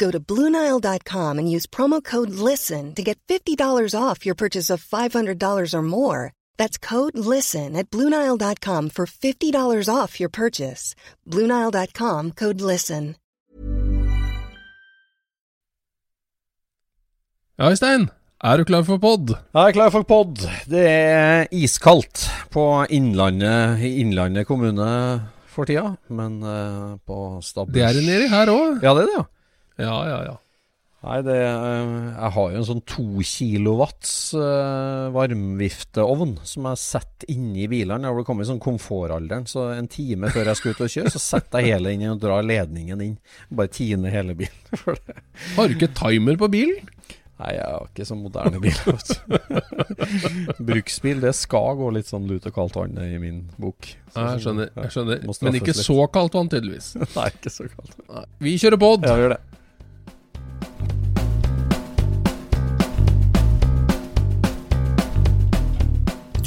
[0.00, 4.82] Go to Bluenile.com and use promo code LISTEN to get $50 off your purchase of
[4.82, 6.32] $500 or more.
[6.56, 10.94] That's code LISTEN at Bluenile.com for $50 off your purchase.
[11.28, 13.16] Bluenile.com code LISTEN.
[17.60, 18.08] Ja, Øystein,
[18.40, 19.34] er du klar for pod?
[19.52, 20.38] Jeg er klar for pod.
[20.64, 24.86] Det er iskaldt på Innlandet, i Innlandet kommune
[25.44, 28.80] for tida, men uh, på Stabbers Det er det nedi her òg.
[28.80, 29.26] Ja, det er det, ja.
[29.80, 30.36] Ja, ja, ja.
[31.00, 37.30] Nei, det uh, Jeg har jo en sånn to kilowatts uh, varmvifteovn som jeg setter
[37.32, 38.04] inni bilene.
[38.04, 41.14] Jeg har kommet i sånn komfortalderen, så en time før jeg skal ut og kjøre,
[41.16, 43.16] så setter jeg hele inn og drar ledningen inn.
[43.48, 44.76] Bare tiner hele bilen.
[45.56, 46.84] Har du ikke timer på bilen?
[47.40, 48.76] Nei, jeg har ikke så moderne bil.
[50.68, 53.94] Bruksbil, det skal gå litt sånn lut og kaldt vann i min bok.
[54.12, 54.68] Så- jeg skjønner.
[54.76, 55.80] jeg skjønner Men ikke litt.
[55.86, 56.90] så kaldt vann, tydeligvis.
[57.16, 57.96] Nei, ikke så kaldt.
[58.10, 58.24] Nei.
[58.44, 59.08] Vi kjører pod.
[59.08, 59.40] Ja, vi gjør det.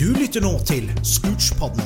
[0.03, 1.85] Du lytter nå til Scootspodden,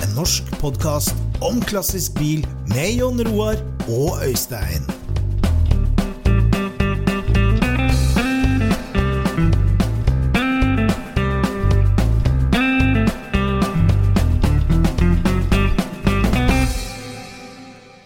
[0.00, 3.58] en norsk podkast om klassisk bil med Jon Roar
[3.92, 4.86] og Øystein.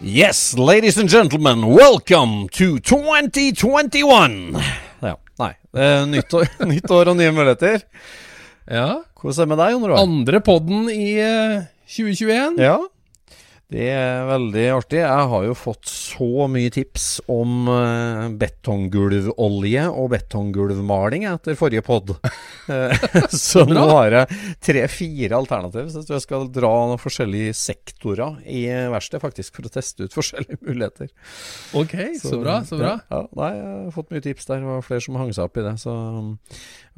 [0.03, 4.59] Yes, ladies and gentlemen, welcome to 2021!
[4.99, 5.53] Ja, nei.
[5.77, 7.87] Eh, nytt, år, nytt år og nye muligheter.
[8.69, 9.03] Ja.
[9.23, 10.01] Er det med deg, Jon Roar?
[10.03, 12.59] Andre podden i eh, 2021.
[12.63, 12.77] Ja,
[13.71, 14.99] det er veldig artig.
[14.99, 22.17] Jeg har jo fått så mye tips om uh, betonggulvolje og betonggulvmaling etter forrige pod.
[22.63, 22.93] Eh,
[23.35, 25.89] så nå har jeg tre-fire alternativ.
[25.91, 28.61] Så jeg skal dra noen forskjellige sektorer i
[28.93, 31.09] verkstedet faktisk for å teste ut forskjellige muligheter.
[31.75, 32.61] Ok, så, bra.
[32.63, 32.93] så bra.
[33.11, 34.63] Ja, ja, nei, jeg har fått mye tips der.
[34.63, 35.75] Det var flere som hang seg opp i det.
[35.83, 36.31] Så um,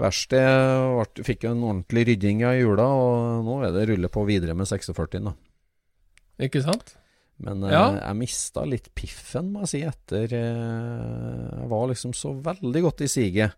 [0.06, 4.70] verkstedet fikk en ordentlig rydding av jula, og nå er det rulle på videre med
[4.70, 5.34] 46, da.
[6.42, 6.96] Ikke sant?
[7.44, 7.86] Men eh, Ja.
[8.00, 13.04] jeg mista litt piffen, må jeg si, etter eh, Jeg var liksom så veldig godt
[13.06, 13.56] i siget.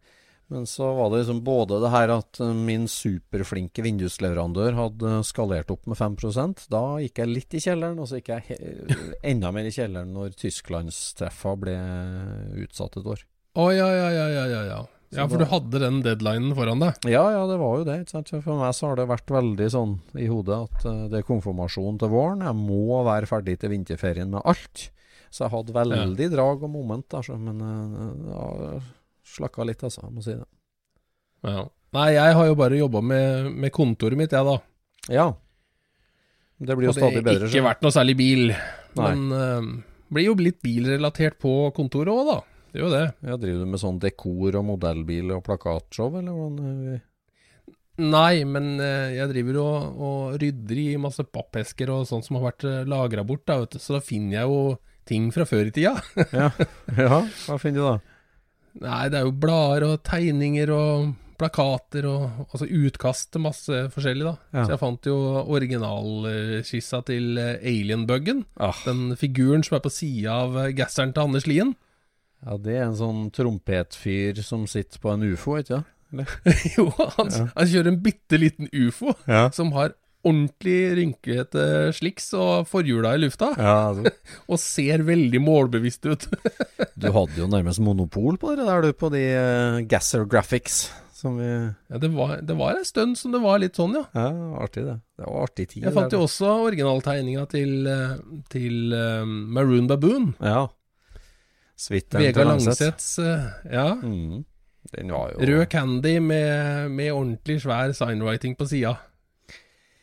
[0.50, 5.74] Men så var det liksom både det her at eh, min superflinke vindusleverandør hadde skalert
[5.74, 8.60] opp med 5% Da gikk jeg litt i kjelleren, og så gikk jeg
[9.34, 11.76] enda mer i kjelleren når tysklandstreffa ble
[12.64, 13.26] utsatt et år.
[13.58, 15.22] Å ja, ja, ja, ja, ja, ja.
[15.22, 17.06] Ja, for du hadde den deadlinen foran deg.
[17.08, 17.96] Ja, ja, det var jo det.
[18.12, 22.00] For meg så har det vært veldig sånn i hodet at eh, det er konfirmasjon
[22.02, 22.44] til våren.
[22.44, 24.90] Jeg må være ferdig til vinterferien med alt.
[25.32, 27.38] Så jeg hadde veldig drag og moment, altså.
[27.40, 28.76] Men uh, ja,
[29.38, 30.04] slakka litt, altså.
[30.08, 30.48] Jeg må si det.
[31.48, 31.66] Ja.
[31.96, 34.58] Nei, jeg har jo bare jobba med, med kontoret mitt, jeg, da.
[35.14, 35.30] Ja.
[36.58, 38.52] Det blir jo Og stadig det har ikke vært noe særlig bil.
[38.52, 39.08] Nei.
[39.08, 42.40] Men uh, blir jo litt bilrelatert på kontoret òg, da.
[42.78, 43.06] Det er jo det.
[43.26, 46.74] Ja, driver du med sånn dekor og modellbil og plakatshow, eller hvordan?
[46.94, 47.06] eh,
[47.98, 52.52] Nei, men eh, jeg driver og, og rydder i masse pappesker og sånt som har
[52.52, 53.82] vært uh, lagra bort, da, vet du.
[53.82, 54.60] Så da finner jeg jo
[55.10, 55.96] ting fra før i tida.
[56.38, 56.52] Ja.
[56.94, 57.96] ja, hva finner du da?
[58.86, 64.26] Nei, det er jo blader og tegninger og plakater og altså utkast til masse forskjellig,
[64.30, 64.36] da.
[64.54, 64.68] Ja.
[64.68, 65.18] Så jeg fant jo
[65.58, 68.44] originalskissa til eh, Alien-buggen.
[68.62, 71.74] Ah, Den figuren som er på sida av eh, gasseren til Anders Lien.
[72.46, 75.94] Ja, det er en sånn trompetfyr som sitter på en ufo, ikke sant?
[76.78, 76.86] jo,
[77.18, 79.50] han, han kjører en bitte liten ufo Ja.
[79.52, 79.96] som har
[80.28, 81.64] ordentlig rynkete
[81.96, 84.12] sliks og forhjula i lufta, Ja, altså.
[84.52, 86.28] og ser veldig målbevisst ut.
[86.98, 90.88] Du hadde jo nærmest monopol på det der, du, på de uh, Gasser Graphics.
[91.18, 94.04] Som vi ja, det var, det var en stund som det var litt sånn, ja.
[94.14, 94.32] Ja,
[94.62, 94.96] artig det.
[95.18, 95.86] Det var artig tid.
[95.88, 98.12] Jeg fant jo også originaltegninga til, eh,
[98.54, 100.28] til eh, Maroon Baboon.
[100.42, 100.68] Ja.
[101.90, 103.10] Vega til Langseth.
[103.22, 103.90] Eh, Ja.
[103.96, 104.46] Mm.
[104.98, 108.96] Jo Rød candy med, med ordentlig svær signwriting på sida.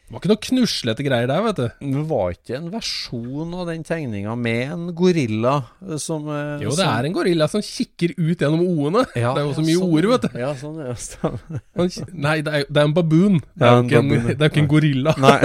[0.04, 1.86] Det var ikke noe knuslete greier der, vet du.
[1.96, 5.54] Det var ikke en versjon av den tegninga med en gorilla
[5.98, 9.06] som eh, Jo, det er en gorilla som kikker ut gjennom o-ene.
[9.14, 10.36] det er jo så mye ord, vet du.
[10.42, 11.64] Ja, sånn, ja, stemmer.
[12.12, 13.40] Nei, det er, det er en baboon.
[13.56, 15.16] Det er jo ikke, en, det er ikke en gorilla.
[15.24, 15.40] Nei.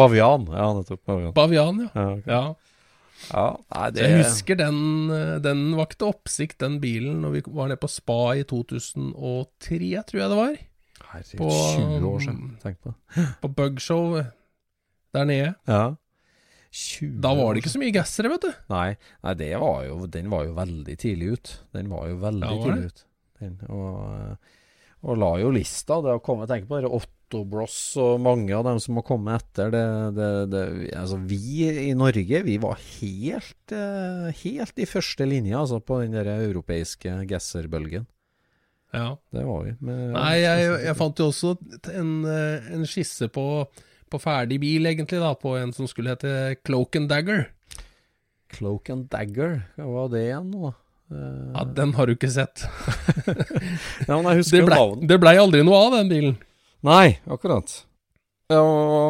[0.00, 0.48] Bavian.
[0.48, 1.04] Ja, nettopp.
[1.04, 1.32] Bavian.
[1.36, 1.92] Bavian, ja.
[1.92, 2.32] Ja, okay.
[2.32, 2.42] ja.
[3.28, 3.44] Ja
[3.74, 4.80] nei, det jeg husker den,
[5.14, 10.22] eh, den vakte oppsikt, den bilen, når vi var nede på Spa i 2003, tror
[10.22, 10.60] jeg det var.
[11.10, 12.52] Herregud, på, 20 år um, siden.
[12.62, 13.26] Tenk på det.
[13.42, 14.20] På Bugshow
[15.14, 15.54] der nede.
[15.68, 15.82] Ja.
[16.70, 18.50] 20 Da var det ikke så mye gassere, vet du.
[18.70, 18.94] Nei,
[19.26, 21.54] nei det var jo, den var jo veldig tidlig ut.
[21.74, 23.06] Den var jo veldig Ja, var tidlig ut.
[23.40, 24.58] Den, og, eh,
[25.08, 25.98] og la jo lista.
[26.04, 26.92] Det å komme og tenke på det,
[27.30, 29.70] Otto Bross og mange av dem som har kommet etter.
[29.70, 29.82] Det,
[30.16, 30.62] det, det,
[30.98, 36.16] altså vi i Norge, vi var helt, eh, helt i første linje altså, på den
[36.18, 38.08] der europeiske Gesser-bølgen.
[38.90, 39.14] Ja.
[39.30, 39.76] Det var vi.
[39.78, 41.54] Med, Nei, jeg, jeg fant jo også
[41.94, 43.46] en, eh, en skisse på,
[44.10, 47.46] på ferdig bil, egentlig, da, på en som skulle hete Cloak and Dagger.
[48.50, 50.74] Cloak and Dagger, hva var det igjen nå?
[51.14, 52.66] Eh, Ja, Den har du ikke sett.
[54.10, 56.40] ja, Det blei ble aldri noe av den bilen.
[56.86, 57.72] Nei, akkurat.
[58.50, 58.60] Ja,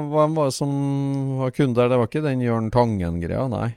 [0.05, 0.72] hvem var det som
[1.38, 1.90] var kunde der?
[1.93, 3.46] Det var ikke den Jørn Tangen-greia?
[3.52, 3.70] Nei.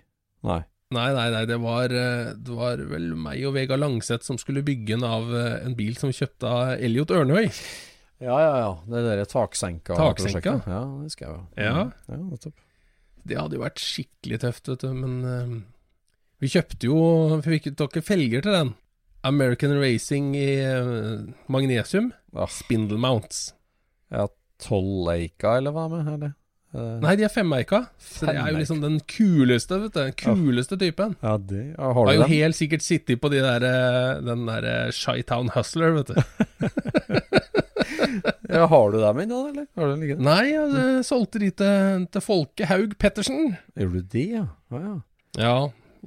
[0.43, 0.61] Nei.
[0.93, 4.65] Nei, nei, nei, det var, eh, det var vel meg og Vega Langseth som skulle
[4.65, 7.47] bygge en av eh, en bil som kjøpte av Elliot Ørnhøi.
[8.23, 8.69] Ja, ja, ja.
[8.87, 10.59] Det derre taksenka Taksenka?
[10.69, 11.65] Ja, det husker jeg.
[11.65, 11.87] Ja.
[12.11, 12.59] ja nettopp.
[13.23, 15.57] Det hadde jo vært skikkelig tøft, vet du, men uh,
[16.43, 16.97] vi kjøpte jo
[17.39, 18.73] Vi fikk ikke felger til den.
[19.23, 22.11] American Racing i uh, magnesium.
[22.35, 22.51] Ah.
[22.51, 23.53] Spindle mounts.
[24.13, 24.27] Ja,
[24.63, 26.07] Tolleika, eller hva med?
[26.13, 26.33] Eller?
[26.73, 27.83] Eh, Nei, de er femmeika.
[28.01, 29.99] Så det er jo liksom den kuleste, vet du.
[29.99, 31.15] Den kuleste typen.
[31.21, 32.31] Ja, det ja, Har Har jo den?
[32.31, 36.17] helt sikkert sittet på de der, eh, den der Shytown Hustler, vet du.
[38.53, 39.65] Ja, har du dem ennå, eller?
[39.75, 40.25] Har du den liggende?
[40.27, 43.55] Nei, jeg ja, solgte de til, til Folke Haug Pettersen.
[43.79, 44.43] Gjorde du det, ja?
[44.69, 44.97] Ja, ja.
[45.41, 45.53] Ja,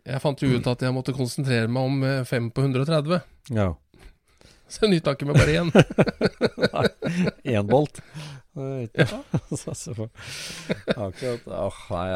[0.07, 3.19] jeg fant jo ut at jeg måtte konsentrere meg om eh, fem på 130.
[3.57, 3.73] ja.
[4.75, 5.71] Så nytta ikke med bare én.
[7.57, 8.01] Én bolt.
[8.57, 9.21] Ja.
[10.97, 11.45] Akkurat.
[11.47, 12.07] Åh, nei,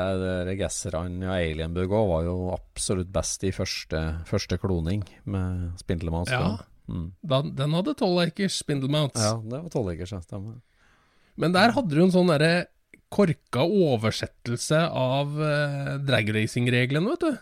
[0.49, 6.33] det Gasserne og Alienbug òg var jo absolutt best i første, første kloning med Spindlemanns.
[6.33, 6.57] Ja.
[6.91, 7.13] Mm.
[7.23, 10.19] den, den hadde 12 eikers spindle ja, det var tolvegers, ja.
[10.25, 10.57] Stemmer.
[11.39, 12.67] Men der hadde du en sånn derre
[13.11, 17.39] korka oversettelse av eh, dragracing-reglene, vet du.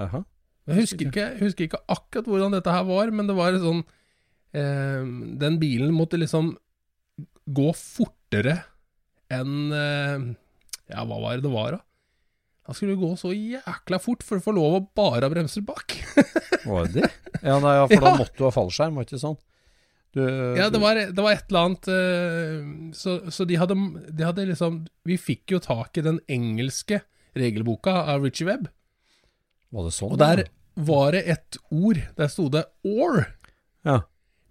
[0.00, 0.22] Aha.
[0.70, 3.98] Jeg husker ikke, husker ikke akkurat hvordan dette her var, men det var sånn eh,
[4.52, 6.50] Den bilen måtte liksom
[7.48, 8.58] gå fortere
[9.32, 10.26] enn eh,
[10.92, 11.80] Ja, hva var det det var, da?
[12.68, 15.96] Da skulle gå så jækla fort for å få lov å bare ha bremser bak.
[16.68, 17.08] Var det det?
[17.42, 19.38] Ja, nei, ja, for da måtte du ha fallskjerm, var det ikke sånn?
[20.14, 20.20] Du,
[20.60, 23.74] Ja, det var, det var et eller annet eh, Så, så de, hadde,
[24.12, 27.00] de hadde liksom Vi fikk jo tak i den engelske
[27.34, 28.68] regelboka av Richie Webb,
[29.72, 30.12] Var det sånn?
[30.12, 30.44] og der
[30.76, 31.98] var det et ord.
[32.16, 33.24] Der sto det 'or'.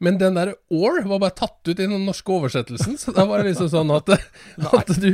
[0.02, 3.42] Men den der 'or' var bare tatt ut i den norske oversettelsen, så da var
[3.42, 4.10] det liksom sånn at,
[4.80, 5.12] at du,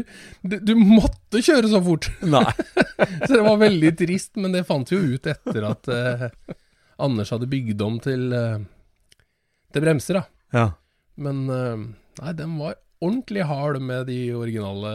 [0.48, 2.08] du, du måtte kjøre så fort.
[2.36, 2.46] Nei.
[3.25, 6.27] Så det var veldig trist, men det fant vi jo ut etter at eh,
[7.03, 8.63] Anders hadde bygd om til, eh,
[9.75, 10.24] til bremser, da.
[10.56, 10.67] Ja.
[11.20, 11.84] Men eh,
[12.24, 14.94] nei, den var ordentlig hard med de originale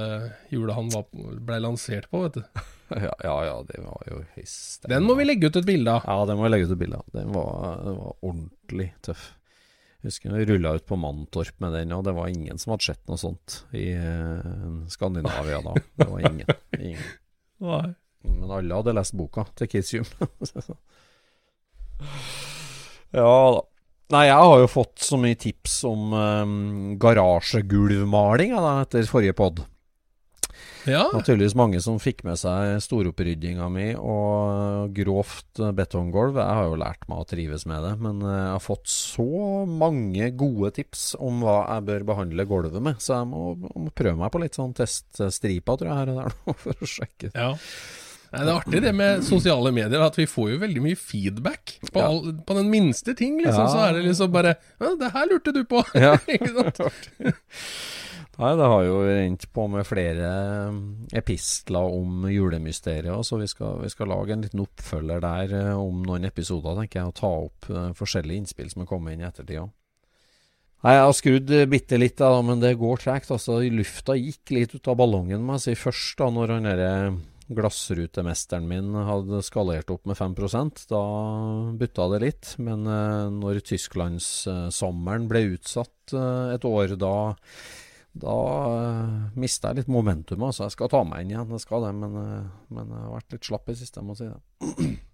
[0.51, 2.47] hjula han var, ble lansert på, vet du.
[2.93, 6.03] Ja, ja, ja, det var jo høyst Den må vi legge ut et bilde av.
[6.05, 7.07] Ja, den må vi legge ut et bilde av.
[7.15, 9.23] Den var, den var ordentlig tøff.
[10.03, 13.03] Husker jeg rulla ut på Mantorp med den, og det var ingen som hadde sett
[13.07, 15.75] noe sånt i eh, Skandinavia da.
[15.79, 16.49] Det var ingen.
[16.79, 17.05] ingen.
[18.23, 20.09] Men alle hadde lest boka til Kitsium.
[23.19, 23.63] ja da.
[24.13, 26.57] Nei, jeg har jo fått så mye tips om um,
[27.01, 29.63] garasjegulvmaling etter forrige pod.
[30.85, 36.35] Ja, Naturligvis mange som fikk med seg storoppryddinga mi og grovt betonggulv.
[36.43, 39.29] Jeg har jo lært meg å trives med det, men eh, jeg har fått så
[39.71, 44.19] mange gode tips om hva jeg bør behandle gulvet med, så jeg må, må prøve
[44.19, 47.31] meg på litt sånn teststriper, tror jeg, her og der nå, for å sjekke.
[47.35, 47.53] ja.
[48.33, 51.75] Nei, det er artig det med sosiale medier, at vi får jo veldig mye feedback
[51.91, 52.07] på, Ja.
[52.09, 53.35] all, på den minste ting.
[53.45, 53.69] liksom, Ja.
[53.69, 56.15] Så er det liksom bare 'Det her lurte du på!' Ja.
[56.27, 56.81] Ikke sant?
[58.41, 60.29] Nei, det har jo rent på med flere
[60.73, 60.79] um,
[61.13, 66.01] epistler om julemysteriet, så vi skal, vi skal lage en liten oppfølger der eh, om
[66.07, 69.29] noen episoder, tenker jeg, og ta opp eh, forskjellige innspill som er kommet inn i
[69.29, 69.69] ettertid òg.
[70.83, 73.31] Nei, Jeg har skrudd eh, bitte litt, da, men det går tregt.
[73.35, 75.77] Altså, lufta gikk litt ut av ballongen, må jeg si.
[75.85, 76.95] Først da når han derre
[77.53, 81.03] glassrutemesteren min hadde skalert opp med 5% da
[81.79, 82.55] butta det litt.
[82.65, 87.15] Men eh, når Tysklandssommeren ble utsatt eh, et år, da
[88.15, 88.33] da
[88.69, 90.43] uh, mista jeg litt momentum.
[90.45, 90.67] Altså.
[90.67, 93.33] Jeg skal ta meg inn igjen, jeg skal det, men, eh, men jeg har vært
[93.37, 94.99] litt slapp i siste, jeg må si det.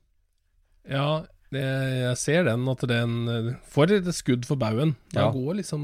[0.89, 1.63] Ja, det,
[2.01, 4.95] jeg ser den, at den eh, får et skudd for baugen.
[5.13, 5.33] Da Ja.
[5.35, 5.83] går liksom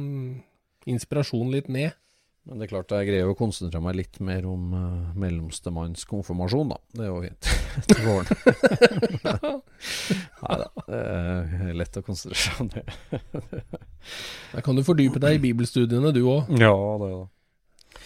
[0.88, 1.92] inspirasjonen litt ned.
[2.44, 6.74] Men det er klart jeg greier å konsentrere meg litt mer om uh, mellomstemanns konfirmasjon,
[6.74, 6.80] da.
[6.92, 7.52] Det er jo fint.
[7.88, 8.28] Til våren.
[10.44, 10.98] Nei da, det
[11.70, 12.84] er lett å konsentrere seg om det.
[14.52, 16.52] Da kan du fordype deg i bibelstudiene, du òg.
[16.60, 17.24] Ja, det er det.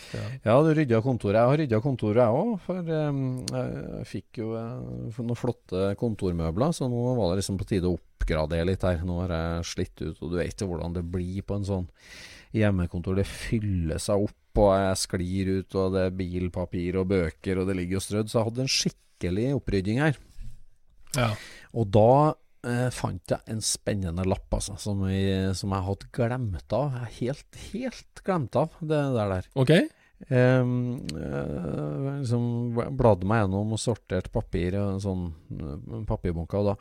[0.08, 0.24] Ja.
[0.44, 1.36] Ja, du rydda kontoret.
[1.40, 2.54] Jeg har rydda kontoret, jeg òg.
[2.64, 7.68] For um, jeg fikk jo uh, noen flotte kontormøbler, så nå var det liksom på
[7.74, 9.02] tide å oppgradere litt her.
[9.02, 11.88] Nå har jeg slitt ut, og du vet jo hvordan det blir på en sånn
[12.56, 13.18] hjemmekontor.
[13.18, 17.68] Det fyller seg opp, og jeg sklir ut, og det er bilpapir og bøker, og
[17.68, 18.30] det ligger jo strødd.
[18.30, 20.18] Så jeg hadde en skikkelig opprydding her.
[21.16, 21.30] Ja.
[21.78, 22.10] Og da
[22.66, 26.98] eh, fant jeg en spennende lapp, altså, som jeg, som jeg hadde glemt av.
[27.04, 29.36] Jeg helt, helt glemt av det der.
[29.36, 29.48] der.
[29.58, 29.88] Okay.
[30.34, 36.58] Um, uh, liksom bladde meg gjennom og sorterte papir en sånn uh, papirbunke.
[36.58, 36.74] Og da,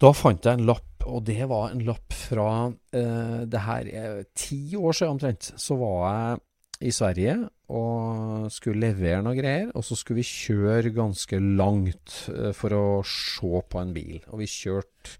[0.00, 2.48] da fant jeg en lapp, og det var en lapp fra
[2.94, 5.52] eh, det her er ti år siden omtrent.
[5.60, 6.42] Så var jeg
[6.88, 7.36] i Sverige
[7.74, 12.86] og skulle levere noe greier, og så skulle vi kjøre ganske langt eh, for å
[13.08, 14.18] se på en bil.
[14.32, 15.16] Og vi kjørte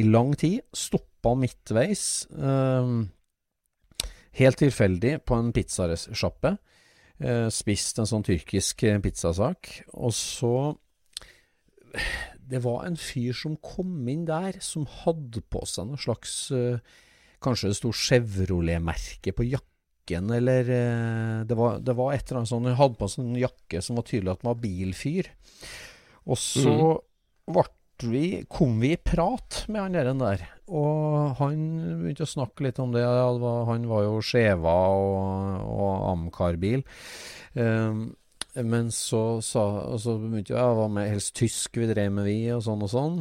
[0.00, 2.26] i lang tid, stoppa midtveis.
[2.34, 3.04] Um,
[4.40, 6.56] helt tilfeldig på en pizzasjappe.
[7.22, 9.70] Eh, spist en sånn tyrkisk eh, pizzasak.
[9.94, 10.54] Og så
[12.44, 16.82] Det var en fyr som kom inn der, som hadde på seg noe slags eh,
[17.44, 22.52] Kanskje det sto Chevrolet-merke på jakken, eller eh, det, var, det var et eller annet
[22.52, 25.28] sånn Han hadde på seg en jakke som var tydelig at han var bilfyr.
[26.24, 26.76] Og så
[27.44, 27.66] ble
[28.02, 30.40] vi, kom vi i prat med han der, der.
[30.66, 31.60] Og han
[32.00, 33.04] begynte å snakke litt om det.
[33.04, 36.82] Han var jo Skjeva og, og Amcar-bil.
[37.54, 38.08] Um,
[38.62, 42.38] men så sa og så begynte jeg hva med helst tysk vi drev med, vi,
[42.54, 43.16] og sånn og sånn.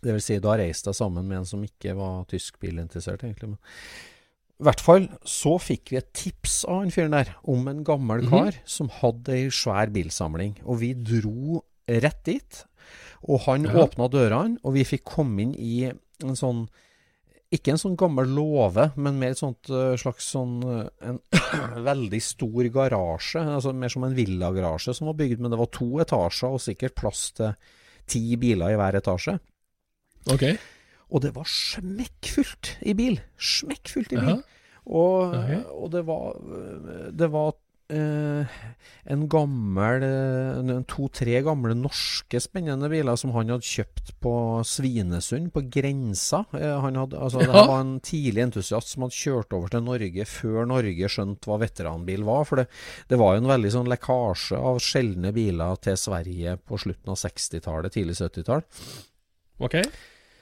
[0.00, 3.52] Det vil si, da reiste jeg sammen med en som ikke var tysk bilinteressert, egentlig.
[3.52, 3.60] Men
[4.60, 8.26] i hvert fall så fikk vi et tips av han fyren der om en gammel
[8.28, 10.56] kar som hadde ei svær bilsamling.
[10.64, 12.64] Og vi dro rett dit.
[13.28, 13.84] Og han Ja.
[13.84, 16.68] åpna dørene, og vi fikk komme inn i en sånn
[17.50, 21.18] Ikke en sånn gammel låve, men mer et sånt øh, slags sånn øh, En
[21.88, 23.42] veldig stor garasje.
[23.42, 26.94] Altså mer som en villagarasje som var bygd, men det var to etasjer og sikkert
[27.00, 27.56] plass til
[28.10, 29.34] ti biler i hver etasje.
[30.30, 30.46] Ok.
[31.10, 33.18] Og det var smekkfullt i bil.
[33.34, 34.36] Smekkfullt i bil.
[34.36, 34.58] Jaha.
[34.90, 35.58] Og, okay.
[35.76, 36.38] og det var
[37.14, 37.50] Det var
[37.92, 38.58] eh,
[39.10, 44.34] en gammel eh, To-tre gamle norske spennende biler som han hadde kjøpt på
[44.66, 46.44] Svinesund, på grensa.
[46.56, 47.60] Eh, han hadde, altså, Det Ja.
[47.60, 51.58] Det var en tidlig entusiast som hadde kjørt over til Norge før Norge skjønte hva
[51.60, 52.46] veteranbil var.
[52.48, 52.68] For det,
[53.08, 57.20] det var jo en veldig sånn lekkasje av sjeldne biler til Sverige på slutten av
[57.20, 58.64] 60-tallet, tidlig 70-tall.
[59.60, 59.82] Ok.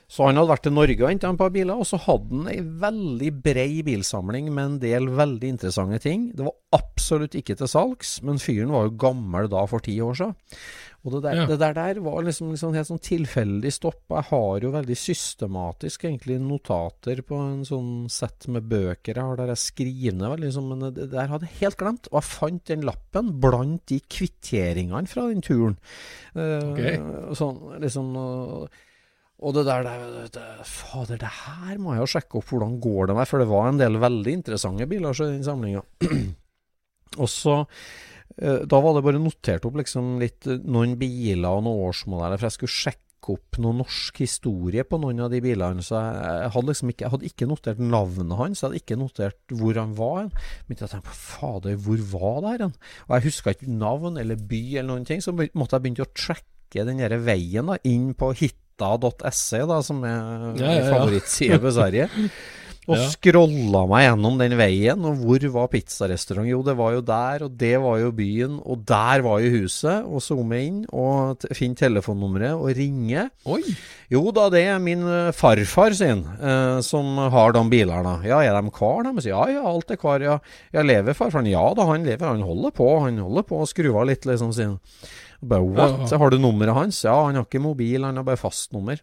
[0.08, 2.46] Så han hadde vært til Norge og henta et par biler, og så hadde han
[2.48, 6.30] ei veldig brei bilsamling med en del veldig interessante ting.
[6.32, 10.16] Det var absolutt ikke til salgs, men fyren var jo gammel da for ti år
[10.16, 10.34] siden.
[11.04, 11.44] Og det der, Ja.
[11.46, 14.00] det der, der var liksom, liksom helt sånn tilfeldig stopp.
[14.10, 19.36] Jeg har jo veldig systematisk egentlig notater på en sånn sett med bøker jeg har
[19.36, 22.08] der jeg skriver ned sånn, men det der hadde jeg helt glemt.
[22.10, 25.76] Og jeg fant den lappen blant de kvitteringene fra den turen.
[26.34, 26.98] Eh,
[27.36, 28.68] Sånn liksom og-
[29.38, 33.10] og det der, det, det, Fader, det her må jeg jo sjekke opp hvordan går
[33.10, 35.82] det meg, for det var en del veldig interessante biler i den samlinga.
[37.22, 41.68] og så eh, Da var det bare notert opp liksom litt eh, noen biler og
[41.68, 43.04] noen årsmodeller, for jeg skulle sjekke
[43.36, 45.86] opp noe norsk historie på noen av de bilene.
[45.86, 49.58] Så jeg, hadde liksom ikke, jeg hadde ikke notert navnet hans, jeg hadde ikke notert
[49.62, 50.30] hvor han var.
[50.66, 52.70] Men jeg på fader, hvor var det her?
[53.06, 56.14] Og jeg huska ikke navn eller by eller noen ting, så måtte jeg begynne å
[56.26, 58.67] tracke den der veien da, inn på hitta.se,
[59.68, 60.92] da, som er Ja, ja, ja.
[60.94, 62.08] favorittside på Sverige.
[62.88, 63.06] Og Ja.
[63.12, 66.48] scrolla meg gjennom den veien, og hvor var pizzarestaurant?
[66.48, 70.06] Jo, det var jo der, og det var jo byen, og der var jo huset.
[70.08, 73.26] Og zoome inn, og finne telefonnummeret, og ringe.
[73.44, 73.60] Oi!
[74.10, 78.24] Jo da, det er min eh, farfar sin, eh, som har de bilene.
[78.24, 79.28] Ja, er de kvar, de?
[79.28, 80.24] Ja, ja, alt er kvar.
[80.24, 80.38] Ja,
[80.72, 81.46] ja lever farfaren?
[81.52, 82.24] Ja da, han lever.
[82.26, 82.88] Han holder på.
[83.04, 84.80] Han holder på å skru av litt, liksom, sier han.
[85.44, 86.10] Bare, What?
[86.10, 86.18] Ja.
[86.18, 87.04] Har du nummeret hans?
[87.04, 88.98] Ja, han har ikke mobil, han har bare fastnummer.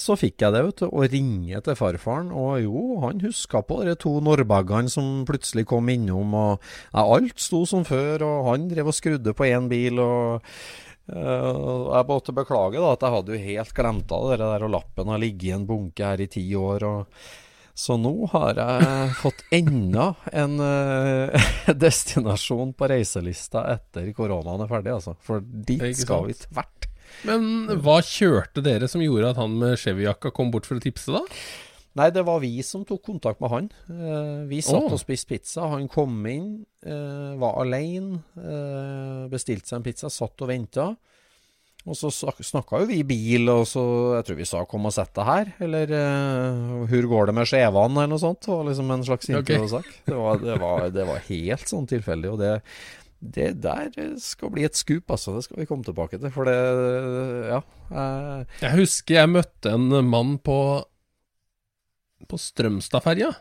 [0.00, 3.82] Så fikk jeg det, vet du, å ringe til farfaren, og jo, han huska på
[3.86, 6.56] de to norrbagene som plutselig kom innom, og
[6.90, 10.50] ja, alt sto som før, og han drev og skrudde på én bil, og
[11.04, 14.70] Uh, jeg måtte beklage da, at jeg hadde jo helt glemt av det der, og
[14.72, 17.18] lappen har ligget i en bunke her i ti år, og
[17.76, 21.50] så nå har jeg fått enda en uh,
[21.84, 25.16] destinasjon på reiselista etter koronaen er ferdig, altså.
[25.20, 26.88] For dit skal vi tvert.
[27.24, 31.12] Men hva kjørte dere som gjorde at han med Chevy-jakka kom bort for å tipse,
[31.14, 31.22] da?
[31.94, 33.66] Nei, det var vi som tok kontakt med han.
[33.86, 34.94] Eh, vi satt oh.
[34.96, 35.68] og spiste pizza.
[35.70, 36.48] Han kom inn,
[36.82, 40.88] eh, var alene, eh, bestilte seg en pizza, satt og venta.
[41.84, 43.84] Og så snakka jo vi bil, og så
[44.16, 45.86] Jeg tror vi sa 'kom og sett deg her', eller
[46.88, 48.40] 'hur går det med skjevene', eller noe sånt.
[48.40, 49.36] Det var liksom en slags Ok.
[49.44, 49.58] Okay.
[50.06, 52.62] Det, det, det var helt sånn tilfeldig, og det
[53.32, 53.88] det der
[54.20, 55.34] skal bli et skup, altså.
[55.36, 56.30] Det skal vi komme tilbake til.
[56.34, 56.56] For det
[57.48, 57.60] Ja.
[57.90, 60.84] Eh, Jeg husker jeg møtte en mann på
[62.28, 63.32] På Strømstadferja.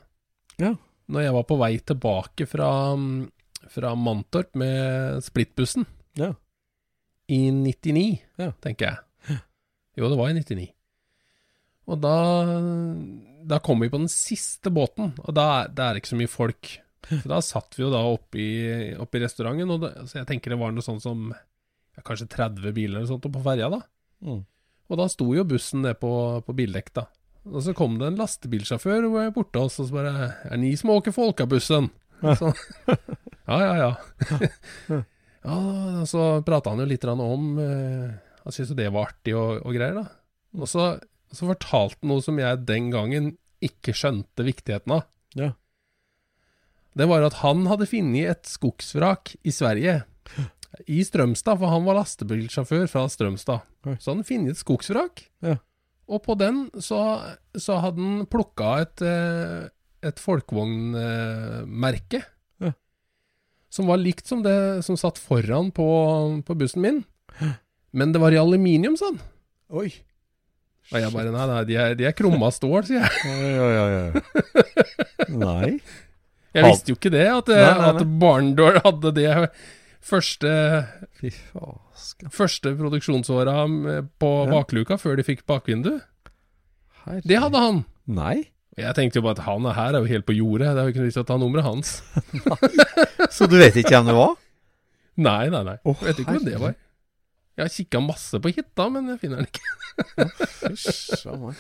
[0.59, 0.73] Ja.
[1.07, 2.69] Når jeg var på vei tilbake fra,
[3.71, 5.85] fra Mantorp med splittbussen.
[6.19, 6.33] Ja.
[7.29, 8.51] I 99, Ja.
[8.61, 9.39] tenker jeg.
[9.97, 10.71] Jo, det var i 99.
[11.87, 12.15] Og da,
[13.45, 16.69] da kom vi på den siste båten, og da er det ikke så mye folk.
[17.09, 18.53] Så da satt vi jo da oppe i,
[18.99, 22.29] oppe i restauranten, og det, så jeg tenker det var noe sånn som ja, kanskje
[22.31, 23.83] 30 biler eller sånt på ferja da.
[24.25, 24.41] mm.
[24.91, 26.11] Og da sto jo bussen nede på,
[26.43, 27.05] på bildekk, da.
[27.49, 30.11] Og så kom det en lastebilsjåfør borte oss og så bare
[30.47, 31.89] 'Er ni som åker Folkabussen?'
[32.23, 32.53] Så,
[33.49, 33.91] ja, ja, ja.
[35.43, 35.55] ja,
[35.99, 38.13] og så prata han jo litt om eh,
[38.45, 40.05] Han syntes jo det var artig og, og greier, da.
[40.55, 40.99] Og så,
[41.31, 43.33] så fortalte han noe som jeg den gangen
[43.63, 45.03] ikke skjønte viktigheten av.
[45.35, 45.51] Ja.
[46.97, 50.01] Det var at han hadde funnet et skogsvrak i Sverige.
[50.89, 53.59] I Strømstad, for han var lastebilsjåfør fra Strømstad.
[53.83, 55.25] Så hadde han funnet et skogsvrak.
[55.45, 55.55] Ja.
[56.09, 56.99] Og på den så,
[57.55, 59.67] så hadde han plukka et, eh,
[60.09, 62.21] et folkevognmerke.
[62.61, 62.71] Ja.
[63.73, 65.87] Som var likt som det som satt foran på,
[66.45, 67.03] på bussen min.
[67.93, 69.21] Men det var i aluminium, sa han.
[69.73, 69.89] Oi.
[70.91, 73.09] Og jeg bare nei, nei, de er, de er krumma stål, sier jeg.
[73.29, 73.93] Oi, oi, oi.
[75.45, 75.69] Nei.
[76.53, 79.29] Jeg visste jo ikke det, at, Nei, nei, at Barndor hadde det
[80.03, 80.51] første,
[82.33, 83.55] første produksjonsåra
[84.21, 84.51] på Ja.
[84.51, 85.95] bakluka, før de fikk bakvindu.
[87.05, 87.27] Herregud.
[87.27, 87.85] Det hadde han.
[88.07, 88.35] Nei?
[88.77, 90.87] Jeg tenkte jo bare at han er her er jo helt på jordet, det er
[90.87, 92.01] jo ikke noe vits å ta nummeret hans.
[93.33, 94.33] Så du vet ikke hvem det var?
[95.21, 95.75] Nei, nei, nei.
[95.85, 96.73] Oh, Vet ikke hvem det var.
[97.53, 99.61] Jeg har kikka masse på hytta, men jeg finner den ikke.
[101.37, 101.55] Meg.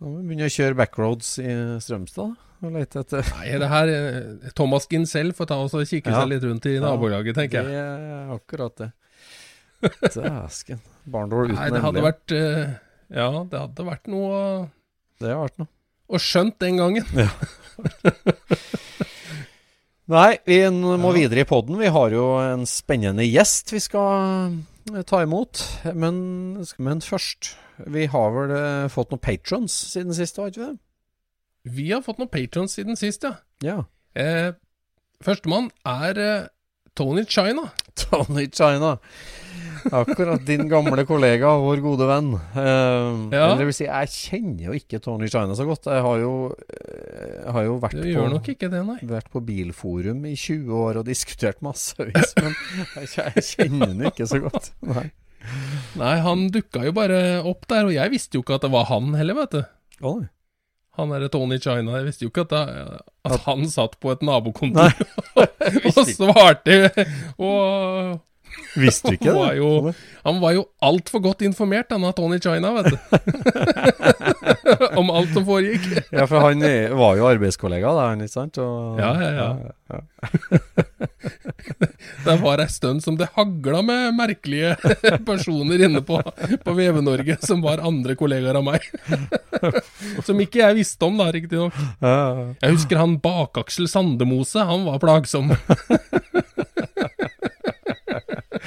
[0.00, 1.52] Da må vi begynne å kjøre backroads i
[1.82, 6.10] Strømstad og lete etter Nei, det her Thomas Thomas Ginsell får ta oss og kikke
[6.10, 6.22] Ja.
[6.22, 7.66] seg litt rundt i nabolaget, tenker jeg.
[7.68, 8.90] Det er akkurat det.
[10.14, 10.80] Dæsken.
[11.04, 12.74] Barndor uten Nei, det hadde vært eh,
[13.12, 14.38] Ja, det hadde vært noe
[15.20, 15.68] Det har vært noe.
[16.08, 17.04] Og skjønt den gangen.
[20.04, 20.58] Nei, vi
[21.00, 21.78] må videre i podden.
[21.80, 24.56] Vi har jo en spennende gjest vi skal
[24.92, 25.62] eh, ta imot.
[25.96, 26.18] Men,
[26.76, 27.54] men først
[27.94, 30.78] Vi har vel uh, fått noen patrons siden sist, har ikke vi det?
[31.74, 33.36] Vi har fått noen patrons siden sist, ja.
[33.64, 33.78] Ja.
[34.14, 34.52] Eh,
[35.24, 36.46] Førstemann er eh,
[36.94, 37.70] Tony China.
[38.02, 38.98] Tony China.
[39.92, 42.30] Akkurat din gamle kollega, vår gode venn.
[42.36, 43.46] Eh, Ja.
[43.48, 45.88] Eller det vil si, jeg kjenner jo ikke Tony China så godt.
[45.88, 46.34] Jeg har jo,
[46.68, 51.64] eh, jeg har jo vært, på, det, vært på Bilforum i 20 år og diskutert
[51.64, 52.54] massevis, men
[53.00, 54.70] jeg, jeg kjenner ham ikke så godt.
[54.84, 55.08] Nei.
[56.00, 58.88] Nei, han dukka jo bare opp der, og jeg visste jo ikke at det var
[58.90, 59.62] han heller, vet du.
[60.04, 60.22] Oi.
[60.98, 64.22] Han derre Tony China, jeg visste jo ikke at, det, at han satt på et
[64.22, 64.94] nabokontor
[65.90, 66.76] og svarte
[67.34, 68.20] og
[68.74, 69.58] Visste du ikke Han var det?
[69.60, 69.92] jo,
[70.24, 72.98] han var jo altfor godt informert, denne Tony China, vet du.
[75.00, 75.84] Om alt som foregikk.
[76.14, 76.62] Ja, for han
[76.98, 78.58] var jo arbeidskollega da, ikke sant?
[78.62, 80.00] Og, Ja, ja, ja.
[82.24, 84.74] Det var ei stund som det hagla med merkelige
[85.28, 86.18] personer inne på,
[86.64, 88.84] på VV-Norge som var andre kollegaer av meg.
[90.24, 91.76] Som ikke jeg visste om, da, riktignok.
[92.00, 92.46] Ja, ja.
[92.64, 95.52] Jeg husker han Bakaksel Sandemose, han var plagsom.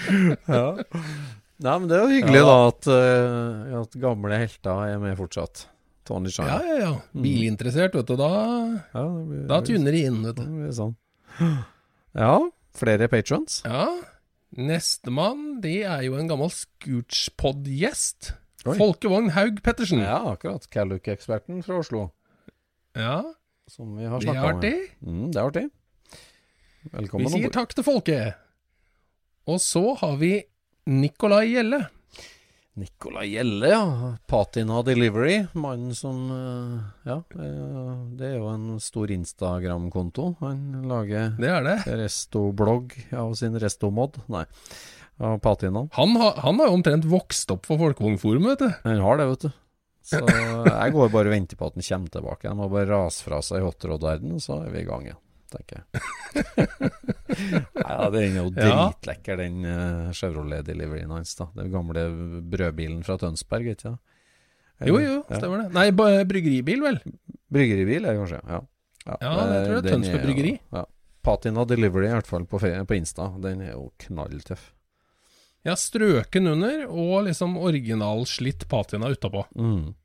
[0.58, 0.66] ja.
[1.58, 2.46] Nei, men det er jo hyggelig Ja.
[2.46, 5.66] da at, uh, at gamle helter er med fortsatt.
[6.08, 6.48] Tony Shine.
[6.48, 6.92] Ja, ja, ja.
[7.20, 8.16] Bilinteressert, vet du.
[8.20, 8.28] Da,
[8.94, 10.46] Ja, blir, da tuner de inn, vet du.
[10.78, 10.94] sånn.
[12.16, 12.36] Ja,
[12.78, 13.62] flere patrons.
[13.66, 13.90] Ja.
[14.56, 18.32] Nestemann, det er jo en gammel Scootspod-gjest.
[18.68, 20.00] Folkevogn Haug Pettersen.
[20.04, 20.66] Ja, akkurat.
[20.72, 22.06] Calluck-eksperten fra Oslo,
[22.98, 23.20] Ja,
[23.70, 24.56] som vi har det er snakka med.
[24.56, 24.76] artig.
[25.06, 25.66] Mm, det er artig.
[26.88, 27.54] Vi Velkommen sier om bord.
[27.60, 28.36] takk til folket.
[29.48, 30.32] Og så har vi
[30.88, 31.86] Nikolai Gjelle.
[32.78, 33.84] Nicolai Gjelle, ja.
[34.30, 35.48] Patina Delivery.
[35.58, 40.28] Mannen som eh, Ja, eh, det er jo en stor Instagram-konto.
[40.44, 41.78] Han lager Det er det.
[42.04, 44.20] restoblogg av sin restomod.
[44.30, 44.44] Nei,
[45.20, 45.88] av Patina.
[45.98, 48.70] Han, har- han har jo omtrent vokst opp for Folkevognforum, vet du.
[48.84, 49.52] Han har det, vet du.
[50.08, 52.48] Så jeg går bare og venter på at han kommer tilbake.
[52.48, 55.18] Han må bare rase fra seg hotrod-verdenen, så er vi i gang igjen,
[55.54, 56.02] tenker jeg.
[57.38, 58.76] Nei, ja, den er jo Ja.
[58.90, 61.36] dritlekker, den uh, Chevrolet-deliveryen hans.
[61.40, 62.08] da Den gamle
[62.50, 64.00] brødbilen fra Tønsberg, ikke sant?
[64.86, 65.38] Jo, jo, Ja.
[65.40, 65.74] stemmer det.
[65.74, 65.90] Nei,
[66.30, 67.00] bryggeribil, vel.
[67.52, 68.62] Bryggeribil er det kanskje, ja.
[69.08, 70.60] Ja, det tror jeg tror Tønsberg er Tønsberg Bryggeri.
[70.74, 70.86] Ja.
[71.28, 73.30] Patina Delivery, i hvert fall på, på Insta.
[73.44, 74.74] Den er jo knalltøff.
[75.66, 79.46] Ja, strøken under, og liksom originalslitt patina utapå.
[79.58, 79.96] Mm.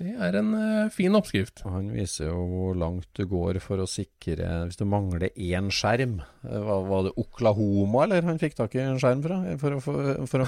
[0.00, 1.60] Det er en uh, fin oppskrift.
[1.68, 6.22] Han viser jo hvor langt du går for å sikre Hvis du mangler én skjerm
[6.22, 9.40] eh, Var, var det Oklahoma eller han fikk tak i en skjerm fra?
[9.60, 10.46] For for, for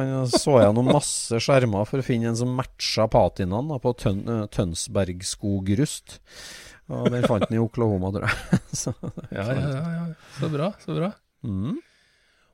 [0.00, 6.18] han så gjennom masse skjermer for å finne en som matcha patinaen på tøn, Tønsbergskogrust.
[6.18, 6.66] Tønsberg.
[6.88, 8.60] Og den fant han i Oklahoma, tror jeg.
[8.82, 8.94] Så,
[9.34, 10.06] Ja, ja, ja, ja.
[10.38, 11.12] Så bra, så bra.
[11.44, 11.76] mm.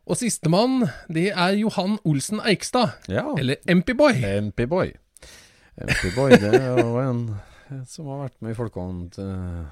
[0.04, 2.98] Og sistemann, det er Johan Olsen Eikstad.
[3.08, 3.24] Ja.
[3.40, 4.18] Eller MP-boy.
[4.44, 4.90] MP-boy.
[5.80, 7.24] MP-boy, det er jo en
[7.88, 9.18] som har vært med i Folkehånd.
[9.18, 9.64] eh,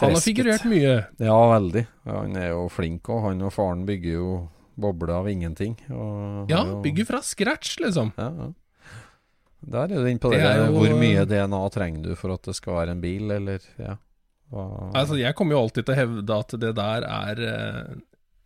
[0.00, 0.94] Han har figurert mye.
[1.22, 1.86] Ja, veldig.
[2.04, 3.22] Han er jo flink òg.
[3.30, 4.30] Han og faren bygger jo
[4.76, 5.76] boble av ingenting.
[5.88, 8.12] Ja, jo- bygger fra scratch, liksom.
[8.18, 8.48] Ja, ja.
[9.66, 10.66] Der er du inne på Det det.
[10.66, 13.96] jo- Hvor mye DNA trenger du for at det skal være en bil, eller ja.
[14.52, 17.94] Hva- Altså, jeg kommer jo alltid til å hevde at det der er eh,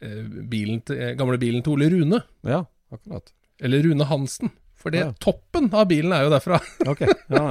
[0.06, 2.22] eh, bilen til, eh, gamle bilen til Ole Rune.
[2.44, 3.32] ja, akkurat.
[3.60, 4.50] Eller Rune Hansen.
[4.80, 5.12] For det, Ja.
[5.20, 6.56] toppen av bilen er jo derfra.
[6.88, 7.42] Ok, ja,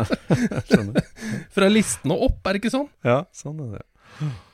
[0.65, 1.05] skjønner.
[1.53, 2.89] Fra listen og opp, er det ikke sånn?
[3.05, 3.85] Ja, sånn er det.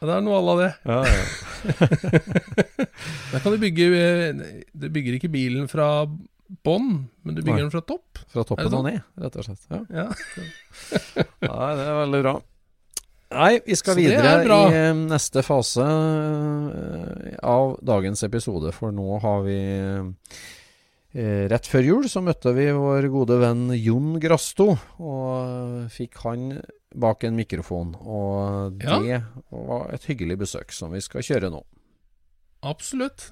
[0.04, 0.72] Det er noe à la det.
[0.86, 1.24] Ja, ja.
[3.32, 4.42] Der kan du bygge eh,
[4.76, 5.88] Du bygger ikke bilen fra
[6.66, 6.90] bånn,
[7.26, 7.64] men du bygger Nei.
[7.64, 8.20] den fra topp.
[8.30, 8.84] Fra toppen sånn?
[8.84, 9.64] og ned, rett og slett.
[9.72, 9.80] Ja.
[9.90, 10.06] Ja.
[11.50, 12.36] Nei, det er veldig bra.
[13.36, 19.18] Nei, vi skal videre er i eh, neste fase eh, av dagens episode, for nå
[19.24, 19.58] har vi
[21.16, 26.58] Rett før jul så møtte vi vår gode venn Jon Grasto, og fikk han
[26.92, 27.94] bak en mikrofon.
[28.04, 29.00] Og Ja.
[29.00, 31.64] det var et hyggelig besøk som vi skal kjøre nå.
[32.68, 33.32] Absolutt.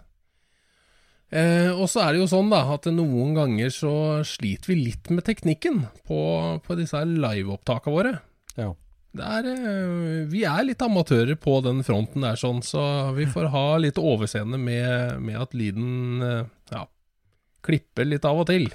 [1.34, 5.10] Eh, og så er det jo sånn da, at noen ganger så sliter vi litt
[5.10, 8.12] med teknikken på, på disse liveopptakene våre.
[8.56, 8.70] Ja.
[9.14, 13.50] Det er, eh, vi er litt amatører på den fronten der, sånn, så vi får
[13.54, 16.46] ha litt overseende med, med at lyden eh, ja,
[17.64, 18.70] klipper litt av og til.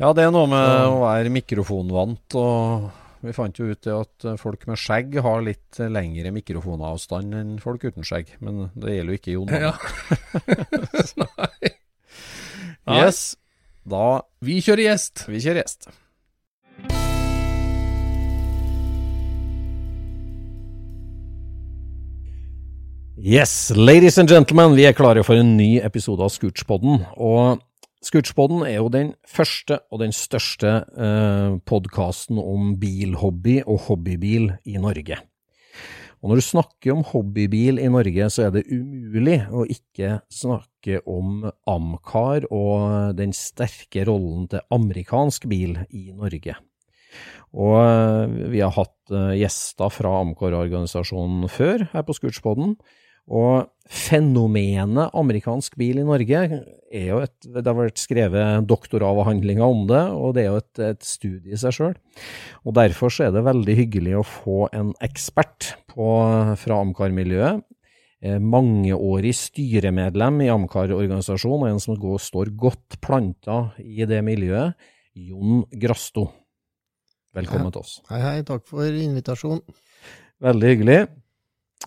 [0.00, 2.88] Ja, det er noe med å være mikrofonvant, og
[3.22, 7.52] vi fant jo ut det at eh, folk med skjegg har litt lengre mikrofonavstand enn
[7.62, 8.32] folk uten skjegg.
[8.42, 9.52] Men det gjelder jo ikke Jon.
[9.52, 9.74] Ja.
[11.22, 11.72] Nei.
[12.82, 12.98] Nei.
[12.98, 13.36] Yes,
[13.86, 15.26] da Vi kjører gjest.
[15.30, 15.92] vi kjører gjest.
[23.22, 27.04] Yes, ladies and gentlemen, vi er klare for en ny episode av Scootspodden.
[27.22, 27.60] Og
[28.02, 34.74] Scootspodden er jo den første og den største eh, podkasten om bilhobby og hobbybil i
[34.82, 35.20] Norge.
[36.22, 41.00] Og når du snakker om hobbybil i Norge, så er det umulig å ikke snakke
[41.06, 46.58] om Amcar og den sterke rollen til amerikansk bil i Norge.
[47.54, 52.76] Og eh, vi har hatt eh, gjester fra Amcar-organisasjonen før her på Scootspodden.
[53.30, 56.40] Og fenomenet amerikansk bil i Norge
[56.92, 60.82] er jo et Det har vært skrevet doktoravhandlinger om det, og det er jo et,
[60.90, 61.94] et studie i seg sjøl.
[62.66, 66.08] Og derfor så er det veldig hyggelig å få en ekspert på,
[66.58, 67.62] fra Amcar-miljøet.
[68.22, 74.78] Eh, Mangeårig styremedlem i Amcar-organisasjonen, og en som går, står godt planta i det miljøet.
[75.12, 76.28] Jon Grasto.
[77.36, 77.98] Velkommen til oss.
[78.12, 79.64] Hei, hei, takk for invitasjonen.
[80.42, 81.00] Veldig hyggelig.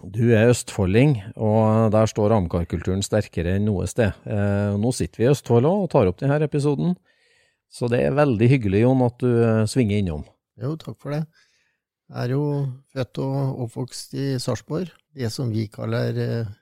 [0.04, 4.16] Du er østfolding, og der står amcar-kulturen sterkere enn noe sted.
[4.28, 6.96] Eh, nå sitter vi i Østfold og tar opp denne episoden,
[7.72, 10.26] så det er veldig hyggelig, Jon, at du eh, svinger innom.
[10.62, 11.24] Jo, takk for det.
[12.12, 12.44] Jeg er jo
[12.94, 16.54] født og oppvokst i Sarpsborg, det som vi kaller eh,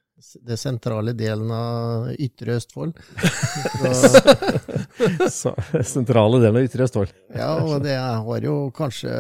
[0.48, 2.96] det sentrale delen av Ytre Østfold.
[5.40, 5.52] Så,
[5.84, 7.12] sentrale delen av Ytre Østfold.
[7.36, 9.12] ja, og det har jo kanskje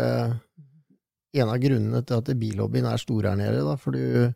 [1.33, 4.33] en av grunnene til at bilhobbyen er stor her nede, da, for du,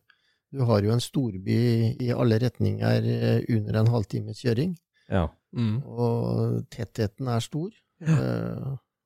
[0.54, 1.58] du har jo en storby
[2.02, 4.76] i alle retninger eh, under en halvtimes kjøring,
[5.10, 5.28] Ja.
[5.56, 5.78] Mm.
[5.88, 7.70] og tettheten er stor.
[8.04, 8.18] Ja.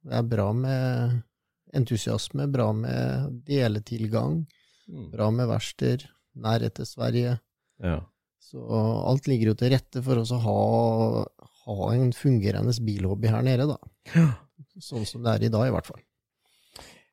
[0.03, 1.19] Det er bra med
[1.77, 4.45] entusiasme, bra med deletilgang,
[4.91, 5.11] Mm.
[5.13, 7.39] bra med verksteder, nærhet til Sverige.
[7.79, 7.99] ja.
[8.41, 8.59] Så
[9.07, 11.25] alt ligger jo til rette for oss å ha,
[11.65, 13.77] ha en fungerende bilhobby her nede, da.
[14.81, 16.01] Sånn som det er i dag, i hvert fall.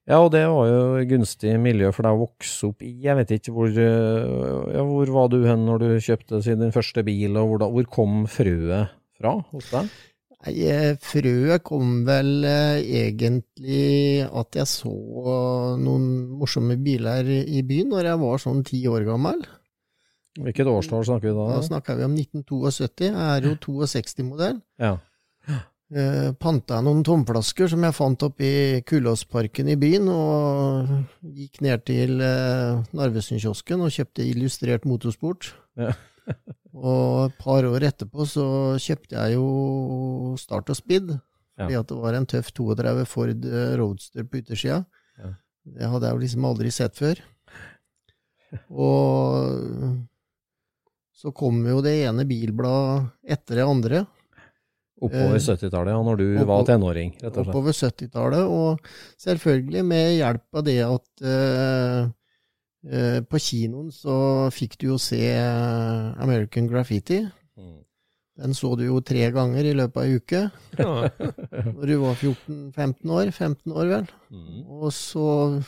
[0.08, 2.94] Ja, og det var jo gunstig miljø for deg å vokse opp i.
[3.04, 7.04] Jeg vet ikke hvor eh, ja, Hvor var du hen når du kjøpte din første
[7.04, 9.90] bil, og hvor, da, hvor kom frøet fra hos deg?
[10.38, 14.94] Nei, eh, Frøet kom vel eh, egentlig at jeg så
[15.82, 16.08] noen
[16.40, 19.44] morsomme biler i byen når jeg var sånn ti år gammel.
[20.38, 21.48] Hvilket årstall snakker vi da?
[21.58, 23.10] Da snakker vi om 1972.
[23.10, 24.62] Jeg er jo 62-modell.
[24.80, 24.94] Ja.
[25.88, 30.90] Eh, panta jeg noen tomflasker som jeg fant oppe i Kullåsparken i byen, og
[31.32, 32.18] gikk ned til
[32.92, 35.48] Narvesen-kiosken og kjøpte illustrert motorsport.
[35.80, 35.94] Ja.
[36.76, 38.44] og et par år etterpå så
[38.84, 41.14] kjøpte jeg jo Start og Speed,
[41.56, 41.80] fordi Ja.
[41.80, 44.82] at det var en tøff 32 Ford eh, Roadster på yttersida.
[45.16, 45.32] Ja.
[45.64, 47.24] Det hadde jeg jo liksom aldri sett før.
[48.70, 50.04] Og
[51.18, 54.04] så kom jo det ene bilbladet etter det andre.
[55.00, 57.48] Oppover Eh, 70-tallet, ja, når du oppover- var tenåring, rett og slett.
[57.52, 58.80] oppover 70-tallet, og
[59.22, 62.08] selvfølgelig med hjelp av det at uh,
[62.90, 64.16] uh, på kinoen så
[64.50, 67.20] fikk du jo se eh, American Graffiti.
[67.58, 67.76] Mm.
[68.38, 70.42] Den så du jo tre ganger i løpet av ei uke,
[70.78, 71.08] Ja.
[71.76, 73.30] når du var 14-15 år.
[73.30, 74.10] 15 år, vel.
[74.34, 74.60] Mm.
[74.66, 75.62] Og så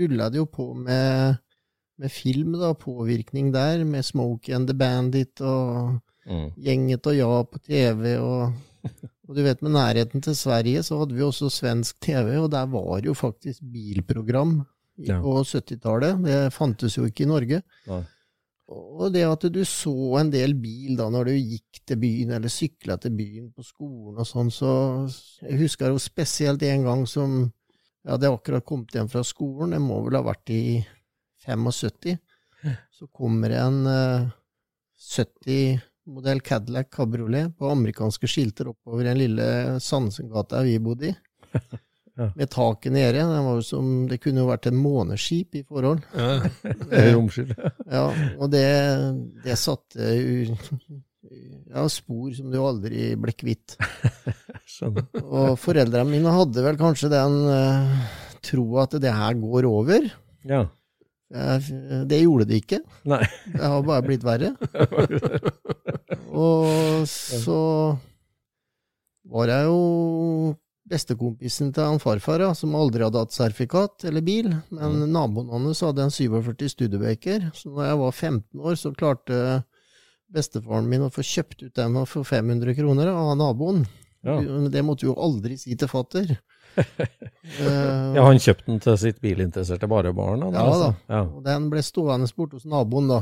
[0.00, 1.36] rulla det jo på med,
[2.00, 6.46] med film, da, påvirkning der, med Smoke and the Bandit og mm.
[6.66, 8.14] gjengete og ja på TV.
[8.20, 8.54] Og,
[9.28, 12.66] og, du vet, med nærheten til Sverige så hadde vi også svensk TV, og der
[12.72, 14.58] var jo faktisk bilprogram
[14.96, 15.20] ja.
[15.20, 16.24] på 70-tallet.
[16.24, 17.62] Det fantes jo ikke i Norge.
[17.90, 18.02] Nei.
[18.74, 22.52] Og det at du så en del bil da når du gikk til byen, eller
[22.52, 24.70] sykla til byen på skolen og sånn, så
[25.44, 29.84] jeg husker jo spesielt en gang som jeg hadde akkurat kommet hjem fra skolen, jeg
[29.84, 30.80] må vel ha vært i
[31.44, 32.16] 75,
[32.96, 34.32] så kommer en eh, uh,
[35.04, 39.46] 70 modell Cadillac Cabriolet på amerikanske skilter oppover en lille
[39.82, 41.16] Sandsengata vi bodde i.
[42.14, 42.28] Ja.
[42.36, 43.22] Med taket nede.
[43.66, 46.04] Som, det kunne jo vært en måneskip i forhold.
[46.14, 47.50] Ja, Romskip.
[47.96, 48.04] ja,
[48.38, 48.68] og det,
[49.42, 53.76] det satte ja, spor som du aldri ble kvitt.
[54.76, 54.96] Sånn.
[55.22, 58.06] og foreldrene mine hadde vel kanskje den eh, uh,
[58.44, 60.08] troa at det her går over.
[60.48, 60.64] Ja.
[61.34, 62.80] Det gjorde det ikke.
[63.10, 63.22] Nei.
[63.50, 64.52] Det har bare blitt verre.
[66.34, 67.60] Og så
[69.30, 70.54] var jeg jo
[70.90, 74.50] bestekompisen til han farfar, ja, som aldri hadde hatt sertifikat eller bil.
[74.74, 79.38] Men naboen hans hadde en 47 Studebaker, så når jeg var 15 år, så klarte
[80.34, 83.84] bestefaren min å få kjøpt ut den for 500 kroner av naboen.
[84.24, 84.38] Ja.
[84.72, 86.36] Det måtte jo aldri si til fatter.
[87.44, 90.46] Eh, ja, han kjøpte den til sitt bilinteresserte barnebarn?
[90.46, 90.86] han, Ja altså.
[90.88, 91.14] da.
[91.14, 91.22] Ja.
[91.28, 93.18] Og den ble stående borte hos naboen, da.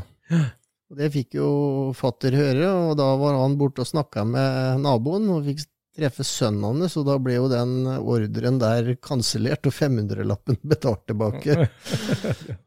[0.93, 1.49] Og Det fikk jo
[1.97, 5.65] fatter høre, og da var han borte og snakka med naboen, og fikk
[5.97, 11.57] treffe sønnen hans, og da ble jo den ordren der kansellert, og 500-lappen betalt tilbake.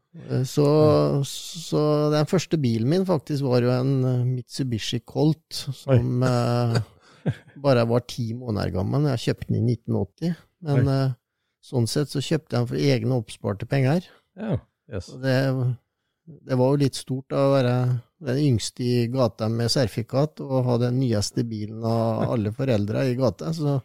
[0.48, 0.66] Så,
[1.28, 6.78] så den første bilen min faktisk var jo en Mitsubishi Colt, som eh,
[7.62, 9.10] bare var ti måneder gammel.
[9.12, 11.14] Jeg kjøpte den i 1980, men uh,
[11.64, 14.06] sånn sett så kjøpte jeg den for egne oppsparte penger.
[14.38, 14.58] ja.
[14.86, 15.08] Yes.
[15.18, 15.32] Det,
[16.46, 17.72] det var jo litt stort da, å være
[18.22, 23.16] den yngste i gata med sertifikat og ha den nyeste bilen av alle foreldra i
[23.18, 23.50] gata.
[23.54, 23.80] Så,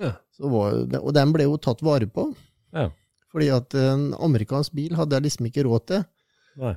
[0.00, 0.14] Ja.
[0.32, 2.30] så var og den ble jo tatt vare på.
[2.72, 2.86] Ja.
[3.28, 6.04] Fordi at en amerikansk bil hadde jeg liksom ikke råd til.
[6.62, 6.74] Nei.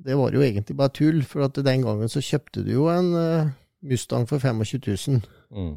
[0.00, 3.12] Det var jo egentlig bare tull, for at den gangen så kjøpte du jo en
[3.12, 3.50] uh,
[3.84, 5.20] Mustang for 25 000.
[5.52, 5.74] Mm.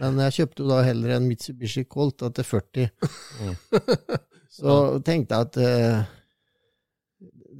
[0.00, 2.88] Men jeg kjøpte jo da heller en Mitsubishi Colt da til 40.
[3.40, 3.56] Mm.
[4.56, 6.14] Så tenkte jeg at eh,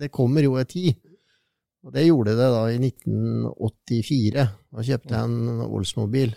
[0.00, 0.94] det kommer jo en tid.
[1.86, 4.46] Og det gjorde det da i 1984.
[4.74, 6.34] Da kjøpte jeg en Oldsmobil,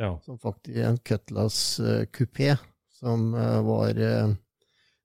[0.00, 0.14] Ja.
[0.24, 2.56] som faktisk en Cutlass eh, kupé,
[3.00, 4.32] som uh, var uh,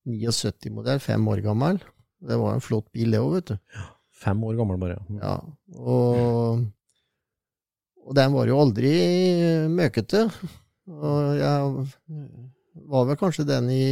[0.10, 1.80] 79-modell, fem år gammel.
[2.20, 3.84] Det var en flott bil, det òg, vet du.
[4.26, 4.98] Fem år gammel bare.
[5.08, 5.20] Mm.
[5.22, 5.36] Ja,
[5.80, 6.66] og,
[8.06, 8.92] og den var jo aldri
[9.74, 10.28] møkete.
[10.86, 11.88] Og jeg
[12.92, 13.86] var vel kanskje den i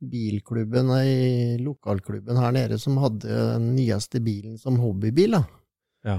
[0.00, 5.36] bilklubben i lokalklubben her nede som hadde den nyeste bilen som hobbybil.
[5.36, 5.42] da.
[6.08, 6.18] Ja.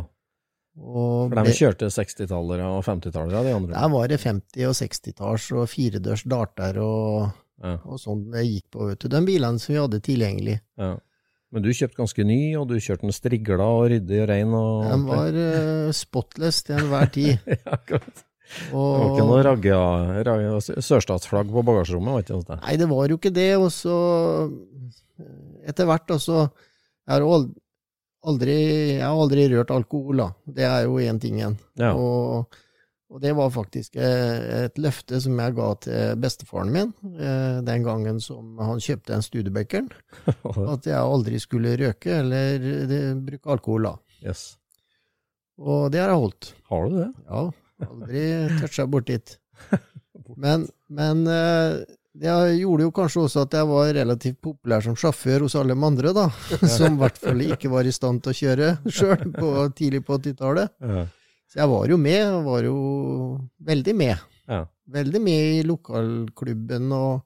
[0.79, 3.73] Og For de kjørte 60-tallere og 50-tallere, de andre.
[3.75, 7.75] Der var det 50- og 60-talls og firedørs darter og, Ja.
[7.85, 9.07] og sånn det gikk på, vet du.
[9.11, 10.55] De bilene som vi hadde tilgjengelig.
[10.79, 10.95] Ja.
[11.51, 14.53] Men du kjøpte ganske ny, og du kjørte den strigla og ryddig og rein.
[14.55, 17.33] Og den var uh, spotless til enhver tid.
[17.51, 18.23] ja, akkurat.
[18.51, 19.45] Det var ikke noe Og,
[20.27, 22.25] ragga, sørstatsflagg på bagasjerommet?
[22.25, 22.57] ikke det?
[22.65, 23.51] nei, det var jo ikke det.
[23.59, 23.97] Og så
[25.67, 26.49] etter hvert, altså
[27.07, 27.23] Jeg har
[28.31, 28.57] aldri,
[28.97, 30.27] jeg har aldri rørt alkohol, da.
[30.45, 31.57] Det er jo én ting igjen.
[31.79, 31.93] Ja.
[31.95, 32.59] Og,
[33.11, 37.83] og det var faktisk eh, et løfte som jeg ga til bestefaren min eh, den
[37.83, 39.89] gangen som han kjøpte en Studebaker.
[40.73, 43.95] At jeg aldri skulle røke eller eh, bruke alkohol da.
[44.23, 44.45] yes.
[45.59, 46.53] Og det har jeg holdt.
[46.71, 47.09] Har du det?
[47.27, 47.45] Ja,
[47.89, 48.25] aldri
[48.61, 49.35] toucha bort dit.
[50.39, 55.57] Men, men det gjorde jo kanskje også at jeg var relativt populær som sjåfør hos
[55.59, 56.29] alle de andre, da.
[56.77, 59.25] Som i hvert fall ikke var i stand til å kjøre sjøl
[59.75, 60.79] tidlig på 80-tallet.
[61.51, 62.75] Så jeg var jo med, og var jo
[63.67, 64.21] veldig med.
[64.47, 64.63] Ja.
[64.91, 67.21] Veldig med i lokalklubben og,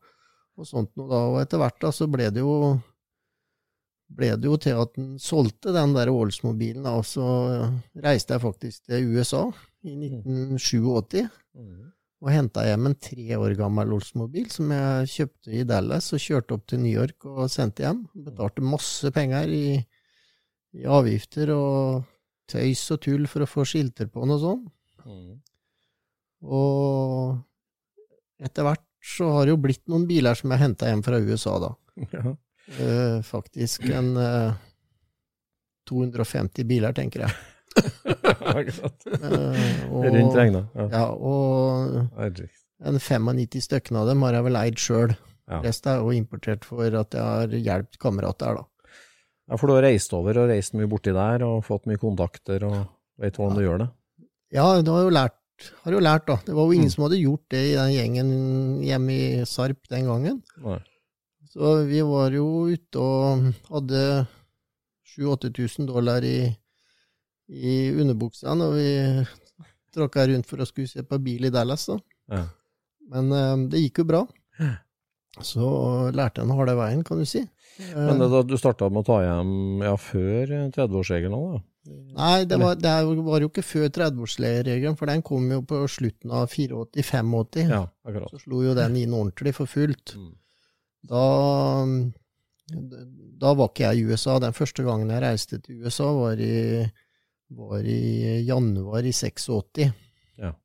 [0.57, 1.21] og sånt noe da.
[1.29, 2.55] Og etter hvert da så ble det jo
[4.15, 7.25] ble det jo til at han solgte den der Oldsmobilen, da, og så
[8.05, 9.47] reiste jeg faktisk til USA
[9.85, 11.91] i 1987 Mm.
[12.19, 16.57] og henta hjem en tre år gammel Oldsmobil som jeg kjøpte i Dallas og kjørte
[16.57, 18.01] opp til New York og sendte hjem.
[18.25, 19.77] Betalte masse penger i,
[20.75, 22.03] i avgifter og
[22.51, 24.63] tøys og tull for å få skilter på den og sånn.
[25.05, 25.34] Mm.
[26.45, 31.21] Og etter hvert så har det jo blitt noen biler som jeg henta hjem fra
[31.21, 31.71] USA, da.
[32.12, 32.34] Ja.
[32.81, 34.55] Eh, faktisk en eh,
[35.89, 37.36] 250 biler, tenker jeg.
[38.55, 40.62] Eh, og, Rundt regna.
[40.77, 40.86] Ja.
[40.93, 45.12] Ja, og en 95 stykker av dem har jeg vel eid sjøl.
[45.51, 45.60] Ja.
[45.65, 48.63] Resten er jo importert for at jeg har hjulpet kamerater, da.
[49.49, 52.63] Ja, for du har reist over og reist mye borti der og fått mye kontakter
[52.65, 52.77] og
[53.21, 53.89] vet hvordan du gjør det?
[54.55, 55.36] Ja, du har jo lært,
[55.84, 56.38] har jo lært, da.
[56.47, 56.93] Det var jo ingen Mm.
[56.95, 58.29] som hadde gjort det i den gjengen
[58.84, 60.41] hjemme i Sarp den gangen.
[60.63, 60.79] Nei.
[61.53, 64.01] Så vi var jo ute og hadde
[65.15, 66.49] 7000-8000 dollar i,
[67.47, 69.25] i underbuksene, og vi
[69.95, 71.99] tråkka rundt for å skulle se på bil i Dallas, da.
[72.34, 72.41] Ja.
[73.13, 74.23] Men um, det gikk jo bra.
[75.45, 75.67] Så
[76.15, 77.43] lærte den harde veien, kan du si.
[77.77, 81.63] Men det, du starta med å ta hjem ja, før 30-årsregelen òg, da?
[81.85, 82.91] Nei, det var, det
[83.27, 87.59] var jo ikke før 30-årsregelen, for den kom jo på slutten av 84-85.
[87.69, 88.31] Ja, akkurat.
[88.33, 90.15] Så slo jo den inn ordentlig for fullt.
[90.17, 90.31] Mm.
[91.05, 91.25] Da,
[93.43, 94.39] da var ikke jeg i USA.
[94.41, 96.81] Den første gangen jeg reiste til USA, var i,
[97.53, 99.85] var i januar i 86.
[100.41, 100.55] Ja.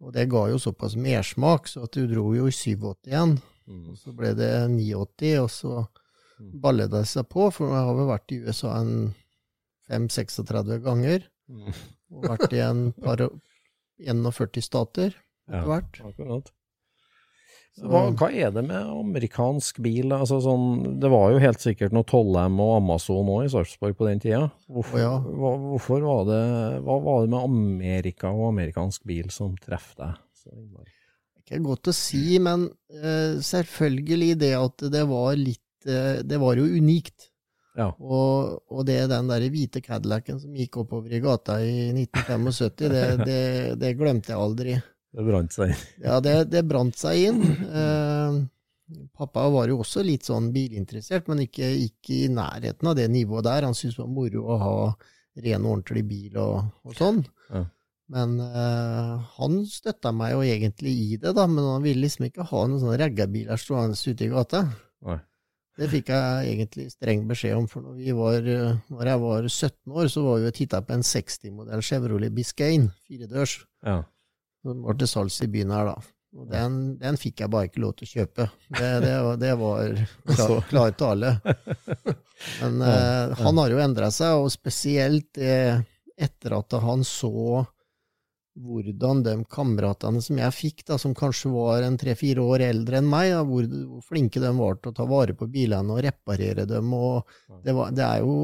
[0.00, 3.36] Og det ga jo såpass mersmak, så at du dro jo i 87 igjen.
[3.68, 3.90] Mm.
[3.92, 5.82] Og så ble det 89, og så
[6.62, 9.12] Ballet det seg på, for jeg har vel vært i USA en
[9.90, 11.28] 5-36 ganger.
[11.52, 11.76] Mm.
[12.12, 13.22] Og vært i en par
[14.02, 16.02] 41 stater etter hvert.
[16.06, 16.52] akkurat.
[17.80, 20.12] Hva, hva er det med amerikansk bil?
[20.12, 24.08] Altså, sånn, det var jo helt sikkert noe Tollem og Amazon òg i Sarpsborg på
[24.10, 24.42] den tida.
[24.68, 25.14] Hvorfor, ja.
[25.24, 26.42] hva, hvorfor var det
[26.84, 30.20] Hva var det med Amerika og amerikansk bil som traff deg?
[31.40, 36.66] Ikke godt å si, men uh, selvfølgelig det at det var litt Det var jo
[36.68, 37.28] unikt.
[37.78, 37.88] Ja.
[37.96, 43.04] Og, og det den der hvite Cadillacen som gikk oppover i gata i 1975, det,
[43.28, 43.42] det,
[43.80, 44.74] det glemte jeg aldri.
[45.12, 45.84] Det brant seg inn.
[46.04, 47.42] Ja, det, det brant seg inn.
[47.68, 48.38] Eh,
[49.16, 53.48] pappa var jo også litt sånn bilinteressert, men ikke, ikke i nærheten av det nivået
[53.48, 53.68] der.
[53.68, 54.74] Han syntes det var moro å ha
[55.42, 57.22] ren og ordentlig bil og, og sånn.
[57.52, 57.66] Ja.
[58.12, 62.48] Men eh, han støtta meg jo egentlig i det, da, men han ville liksom ikke
[62.50, 64.66] ha noen sånne raggabiler stående ute i gata.
[65.08, 65.20] Nei.
[65.78, 68.48] Det fikk jeg egentlig streng beskjed om, for når, vi var,
[68.92, 72.90] når jeg var 17 år, så var vi og titta på en 60-modell Chevrolet Biscayne,
[73.08, 73.54] firedørs,
[73.86, 74.02] Ja.
[74.62, 75.96] som var til salgs i byen her, da.
[76.32, 78.46] Og den, den fikk jeg bare ikke lov til å kjøpe.
[78.72, 79.90] Det, det, det var
[80.32, 81.32] klar, klar tale.
[82.62, 85.80] Men eh, han har jo endra seg, og spesielt eh,
[86.16, 87.64] etter at han så
[88.58, 93.08] hvordan de kameratene som jeg fikk, da, som kanskje var en tre-fire år eldre enn
[93.08, 96.66] meg, da, hvor, hvor flinke de var til å ta vare på bilene og reparere
[96.68, 96.92] dem.
[96.92, 97.24] og
[97.64, 98.34] Det, var, det er jo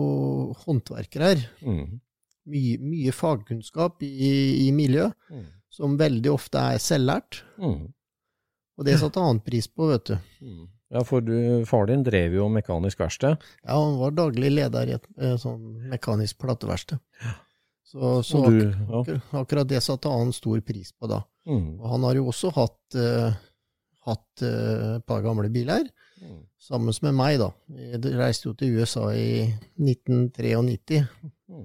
[0.65, 1.45] håndverkere her.
[1.61, 2.01] Mm.
[2.49, 5.45] Mye, mye fagkunnskap i, i miljøet, Mm.
[5.69, 7.43] som veldig ofte er selvlært.
[7.61, 7.91] Mm.
[8.79, 10.15] Og det satte han pris på, vet du.
[10.41, 10.63] Mm.
[10.95, 11.35] Ja, for du,
[11.69, 13.37] far din drev jo mekanisk verksted.
[13.67, 16.97] Ja, han var daglig leder i et eh, sånn mekanisk plateverksted.
[17.89, 18.67] Så, så du,
[18.99, 19.19] ak ja.
[19.41, 21.23] akkurat det satte han stor pris på da.
[21.49, 21.79] Mm.
[21.81, 23.33] Og han har jo også hatt, uh,
[24.05, 25.89] hatt uh, et par gamle biler.
[26.59, 27.49] sammen med meg, da.
[27.71, 29.47] Vi reiste jo til USA i
[29.79, 31.05] 1993
[31.49, 31.65] Mm.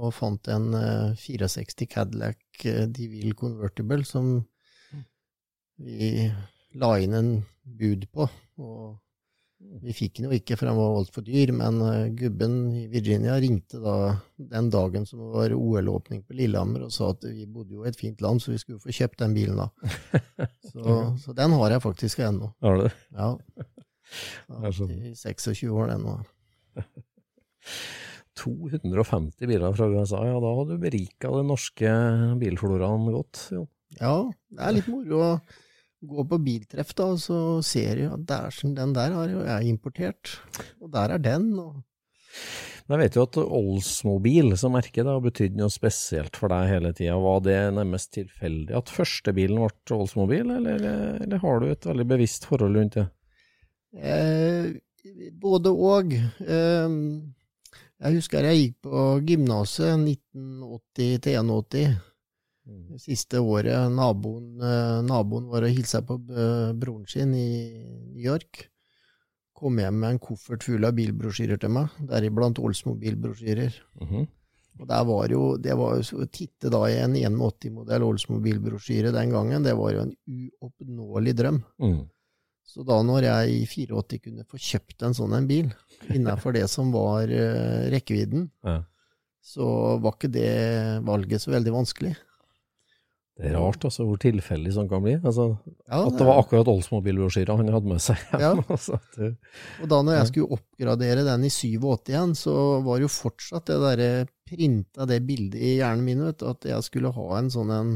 [0.00, 4.38] og fant en uh, 64 Cadillac eh, DeVille Convertible som
[5.84, 6.30] vi
[6.80, 7.28] la inn en
[7.62, 8.24] bud på.
[8.64, 8.96] Og
[9.58, 13.36] vi fikk den jo ikke, for den var altfor dyr, men eh, gubben i Virginia
[13.42, 13.96] ringte da
[14.38, 17.90] den dagen som det var OL-åpning på Lillehammer, og sa at vi bodde jo i
[17.90, 19.68] et fint land, så vi skulle få kjøpt den bilen da.
[20.68, 20.82] Så,
[21.22, 22.50] så den har jeg faktisk ennå.
[22.62, 22.90] Har du det?
[23.16, 23.30] Ja.
[25.08, 26.18] I 26 år, den nå.
[28.38, 31.94] 250 biler fra USA, ja da har du berika den norske
[32.38, 33.48] bilfloraen godt.
[33.56, 33.66] Jon.
[33.98, 34.14] Ja,
[34.52, 35.30] det er litt moro å
[36.00, 39.70] gå på biltreff, da, og så ser du at dæsjen, den der har jo jeg
[39.72, 40.38] importert.
[40.80, 41.84] Og der er den, og
[42.88, 46.70] Men jeg vet jo at Oldsmobil som merke da, har betydd noe spesielt for deg
[46.70, 47.18] hele tida.
[47.20, 50.86] Var det nærmest tilfeldig at første bilen ble Oldsmobil, eller,
[51.20, 53.08] eller har du et veldig bevisst forhold rundt det?
[53.92, 54.70] eh,
[55.40, 56.14] Både og.
[56.14, 56.96] Eh,
[57.98, 61.96] jeg husker jeg gikk på gymnaset 1980 til 81.
[62.68, 66.18] Det siste året naboen, eh, naboen var og hilsa på
[66.76, 67.46] broren sin i
[68.12, 68.66] New York.
[69.56, 73.72] Kom hjem med en koffert full av bilbrosjyrer til meg, deriblant Oldsmobil-brosjyrer.
[74.02, 74.26] Mhm.
[74.78, 79.64] Og der var jo, det var jo titte da i en 81-modell Oldsmobil-brosjyre den gangen,
[79.64, 81.64] det var jo en uoppnåelig drøm.
[81.82, 82.04] Mm.
[82.68, 85.72] Så da når jeg i 84 kunne få kjøpt en sånn en bil,
[86.14, 88.82] innenfor det som var eh, rekkevidden, Ja.
[89.42, 92.14] så var ikke det valget så veldig vanskelig.
[93.38, 95.12] Det er rart altså hvor tilfeldig sånn kan bli.
[95.22, 95.52] Altså,
[95.86, 98.24] Ja, at det var akkurat Oldsmobil-brosjyra han hadde med seg.
[98.34, 98.50] Ja.
[98.74, 99.30] altså, det,
[99.84, 103.78] Og da når jeg skulle oppgradere den i 87 igjen, så var jo fortsatt det
[103.84, 104.10] derre
[104.48, 107.94] printa det bildet i hjernen min, vet at jeg skulle ha en sånn en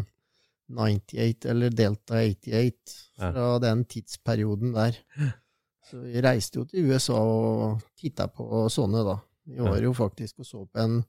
[0.73, 5.03] 98 eller Delta 88 fra den tidsperioden der.
[5.91, 9.19] Så vi reiste jo til USA og titta på sånne, da.
[9.51, 11.01] Vi var jo faktisk og så på en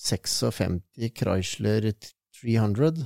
[0.00, 0.80] 56
[1.12, 1.92] Chrysler
[2.40, 3.04] 300.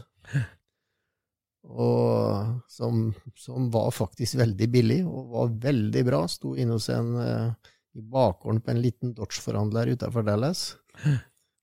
[1.64, 3.06] Og som,
[3.40, 6.24] som var faktisk veldig billig, og var veldig bra.
[6.28, 10.74] Sto inne hos en eh, i bakgården på en liten Dodge-forhandler utafor Dallas.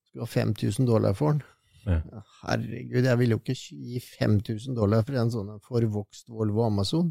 [0.08, 1.44] Skulle ha 5000 dollar for den.
[1.82, 2.22] Ja.
[2.44, 7.10] Herregud, jeg ville jo ikke gi 5000 dollar for en sånn forvokst Volvo Amazon.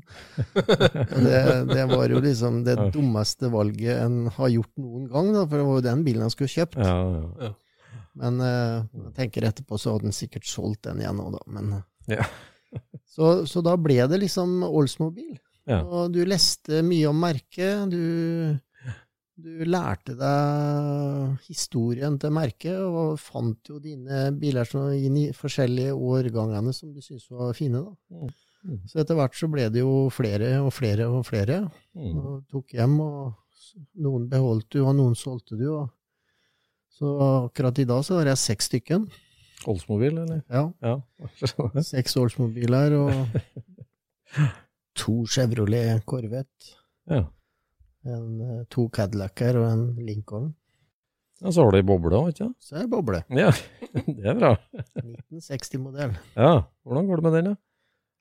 [1.26, 1.40] det,
[1.72, 5.66] det var jo liksom det dummeste valget en har gjort noen gang, da, for det
[5.66, 6.78] var jo den bilen han skulle kjøpt.
[6.78, 7.00] ja,
[7.48, 7.52] ja.
[8.18, 11.44] Men eh, jeg tenker etterpå så hadde han sikkert solgt den igjen nå, da.
[11.54, 12.26] Men, eh, Ja.
[13.14, 15.38] så, så da ble det liksom Oldsmobil.
[15.70, 15.82] Ja.
[15.84, 17.92] Og du leste mye om merket.
[17.92, 18.56] Du,
[19.40, 26.74] du lærte deg historien til merket, og fant jo dine biler som, i forskjellige årgangene
[26.76, 27.84] som du syntes var fine.
[27.84, 28.30] da.
[28.60, 28.80] Mm.
[28.90, 31.62] Så etter hvert så ble det jo flere og flere og flere.
[31.96, 32.18] Mm.
[32.18, 35.68] Og tok hjem, og noen beholdt du, og noen solgte du.
[35.78, 35.88] Og
[37.00, 37.10] så
[37.48, 39.08] akkurat i dag så har jeg seks stykken.
[39.68, 40.42] Oldsmobil, eller?
[40.52, 40.94] Ja, Ja.
[41.90, 43.10] seks Oldsmobiler og
[45.00, 46.76] to Chevrolet Corvette.
[47.10, 47.24] ja.
[48.08, 50.54] En, eh, to Cadillacer og en Lincoln.
[51.42, 52.56] Ja, så har du ei boble òg, ikke sant?
[52.64, 53.20] Så er det boble.
[53.36, 53.50] Ja,
[54.16, 54.54] det er bra.
[55.02, 56.14] 1960-modell.
[56.36, 57.54] Ja, hvordan går det med den, da?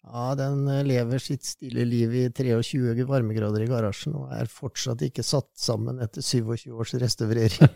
[0.08, 5.04] Ja, den eh, lever sitt stille liv i 23 varmegrader i garasjen, og er fortsatt
[5.06, 7.76] ikke satt sammen etter 27 års restaurering.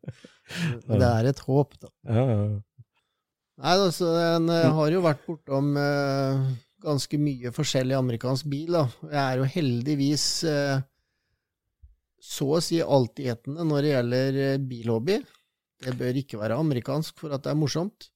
[0.90, 1.92] Det er et håp, da.
[2.08, 2.40] Ja, ja.
[3.60, 6.46] Nei, altså, den eh, har jo vært bortom eh,
[6.80, 8.86] ganske mye forskjellig amerikansk bil, da.
[9.04, 10.80] Jeg er jo heldigvis eh,
[12.20, 15.18] så å si altetende når det gjelder eh, bilhobby.
[15.80, 18.10] Det bør ikke være amerikansk for at det er morsomt.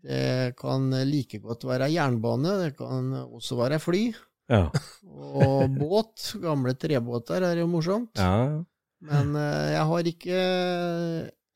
[0.00, 4.04] Det kan like godt være jernbane, det kan også være fly.
[4.50, 4.66] ja.
[5.04, 6.32] Og båt.
[6.42, 8.16] Gamle trebåter er jo morsomt.
[8.18, 8.62] ja.
[9.00, 10.40] Men eh, jeg har ikke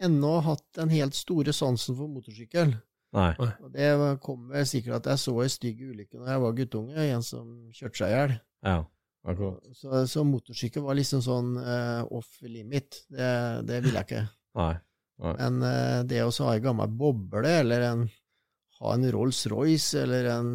[0.04, 2.72] ennå hatt den helt store sansen for motorsykkel.
[3.14, 3.30] Nei.
[3.38, 3.90] Og det
[4.24, 7.52] kom vel sikkert at jeg så ei stygg ulykke når jeg var guttunge, en som
[7.76, 8.34] kjørte seg i hjel.
[8.66, 8.78] Ja,
[9.28, 9.68] akkurat.
[9.78, 13.04] Så, så motorsykkel var liksom sånn uh, off limit.
[13.12, 13.30] Det,
[13.68, 14.24] det ville jeg ikke.
[14.58, 14.72] Nei.
[15.22, 18.04] Men uh, det å ha en gammel boble, eller en,
[18.84, 20.50] ha en Rolls-Royce, eller en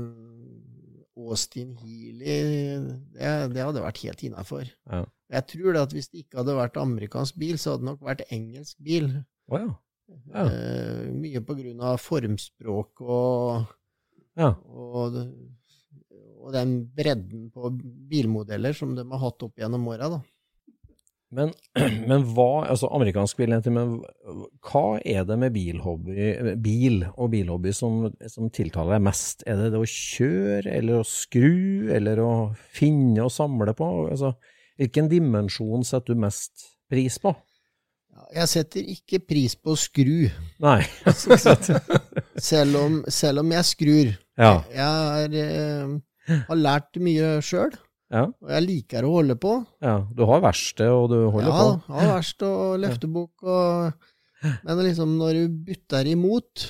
[1.20, 2.80] Austin Healey,
[3.14, 4.70] det, det hadde vært helt innafor.
[4.88, 5.04] Ja.
[5.30, 8.06] Jeg tror det at hvis det ikke hadde vært amerikansk bil, så hadde det nok
[8.08, 9.12] vært engelsk bil.
[9.52, 9.70] Oh, ja.
[10.34, 10.46] Ja.
[10.48, 13.68] Eh, mye på grunn av formspråk og
[14.40, 14.54] Ja.
[14.66, 15.20] og,
[16.40, 17.70] og den bredden på
[18.10, 20.08] bilmodeller som de har hatt opp gjennom åra.
[21.36, 21.52] Men,
[22.10, 24.00] men hva Altså, amerikansk bil, men
[24.66, 26.16] hva er det med bilhobby,
[26.64, 29.46] bil og bilhobby som, som tiltaler deg mest?
[29.46, 32.32] Er det det å kjøre, eller å skru, eller å
[32.74, 33.92] finne og samle på?
[34.10, 34.34] Altså,
[34.80, 37.34] Hvilken dimensjon setter du mest pris på?
[38.36, 40.30] Jeg setter ikke pris på å skru,
[40.64, 40.80] Nei.
[42.50, 44.10] selv om, selv om jeg skrur.
[44.40, 44.54] ja.
[44.72, 47.72] Jeg er, eh, har lært mye sjøl,
[48.12, 48.24] ja.
[48.26, 49.54] og jeg liker å holde på.
[49.86, 50.00] Ja.
[50.16, 51.94] Du har verksted, og du holder ja, på.
[51.98, 53.44] har verksted og løftebok.
[53.44, 56.70] og Men liksom når du bytter imot,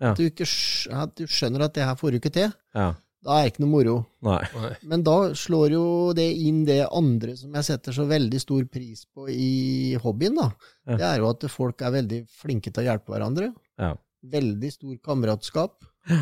[0.00, 0.10] Ja.
[0.10, 0.46] at, du ikke,
[0.90, 2.88] at du skjønner at det her får du ikke til, Ja.
[3.24, 3.92] da er det ikke noe moro.
[4.26, 4.40] Nei.
[4.82, 5.84] Men da slår jo
[6.18, 10.48] det inn det andre som jeg setter så veldig stor pris på i hobbyen, da.
[10.90, 10.96] Ja.
[10.98, 13.52] Det er jo at folk er veldig flinke til å hjelpe hverandre.
[13.78, 13.94] Ja.
[14.34, 15.78] Veldig stor kameratskap.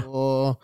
[0.07, 0.59] Og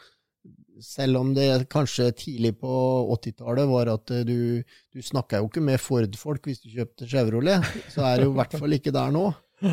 [0.84, 2.70] selv om det kanskje tidlig på
[3.16, 4.62] 80-tallet var at eh, du,
[4.94, 7.64] du snakka jo ikke med Ford-folk hvis du kjøpte Chevrolet,
[7.94, 9.26] så er det jo i hvert fall ikke der nå.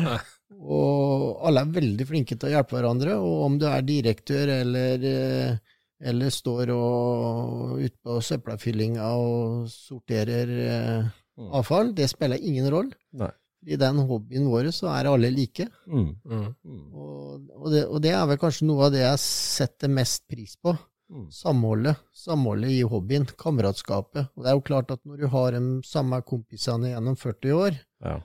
[0.56, 5.02] Og alle er veldig flinke til å hjelpe hverandre, og om du er direktør eller,
[5.10, 5.76] eh,
[6.06, 11.50] eller står og ute på søppelfyllinga og sorterer eh, Mm.
[11.52, 12.96] avfall, det spiller ingen rolle.
[13.20, 13.26] Nei.
[13.68, 15.66] I den hobbyen vår så er alle like.
[15.84, 16.06] Mm.
[16.24, 16.46] Mm.
[16.64, 16.86] Mm.
[16.96, 20.54] Og, og, det, og det er vel kanskje noe av det jeg setter mest pris
[20.56, 20.72] på.
[21.12, 21.28] Mm.
[21.30, 22.00] Samholdet.
[22.16, 23.26] Samholdet i hobbyen.
[23.38, 24.28] Kameratskapet.
[24.34, 27.78] Og det er jo klart at når du har de samme kompisene gjennom 40 år,
[28.04, 28.16] Ja.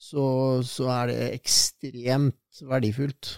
[0.00, 0.24] så,
[0.64, 3.34] så er det ekstremt verdifullt.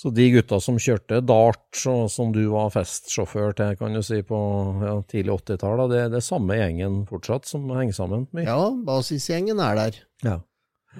[0.00, 4.22] Så de gutta som kjørte dart, og som du var festsjåfør til, kan du si,
[4.24, 4.38] på
[4.80, 8.46] ja, tidlig 80-tall, det, er det samme gjengen fortsatt som henger sammen mye?
[8.46, 9.98] Ja, basisgjengen er der.
[10.24, 10.36] Ja.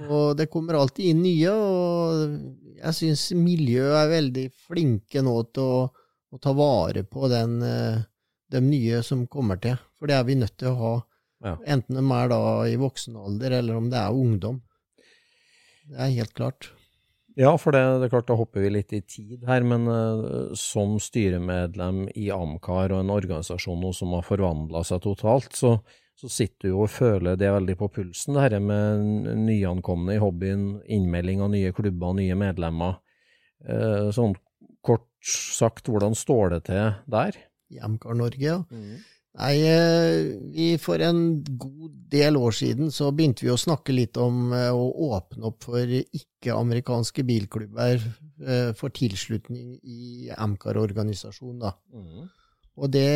[0.09, 5.65] Og det kommer alltid inn nye, og jeg syns miljøet er veldig flinke nå til
[5.65, 5.81] å,
[6.33, 8.03] å ta vare på den, eh,
[8.51, 9.79] de nye som kommer til.
[9.99, 10.97] For det er vi nødt til å ha,
[11.43, 11.57] Ja.
[11.67, 14.61] enten de er da i voksen alder, eller om det er ungdom.
[15.89, 16.71] Det er helt klart.
[17.37, 20.51] Ja, for det, det er klart da hopper vi litt i tid her, men uh,
[20.59, 25.77] som styremedlem i Amcar og en organisasjon som har forvandla seg totalt, så,
[26.19, 30.21] så sitter du jo og føler det veldig på pulsen, det her med nyankomne i
[30.21, 32.99] hobbyen, innmelding av nye klubber, nye medlemmer.
[33.65, 34.35] Uh, sånn
[35.21, 37.37] kort sagt, hvordan står det til der?
[37.71, 38.63] I Amcar Norge, ja.
[39.39, 44.19] Nei, eh, vi for en god del år siden så begynte vi å snakke litt
[44.19, 51.77] om eh, å åpne opp for ikke-amerikanske bilklubber eh, for tilslutning i Amcar-organisasjonen, da.
[51.95, 52.27] Mm.
[52.81, 53.07] Og det,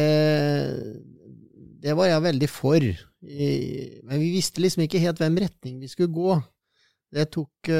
[1.83, 2.87] det var jeg veldig for.
[3.25, 6.37] Men vi visste liksom ikke helt hvem retning vi skulle gå.
[7.15, 7.71] Det tok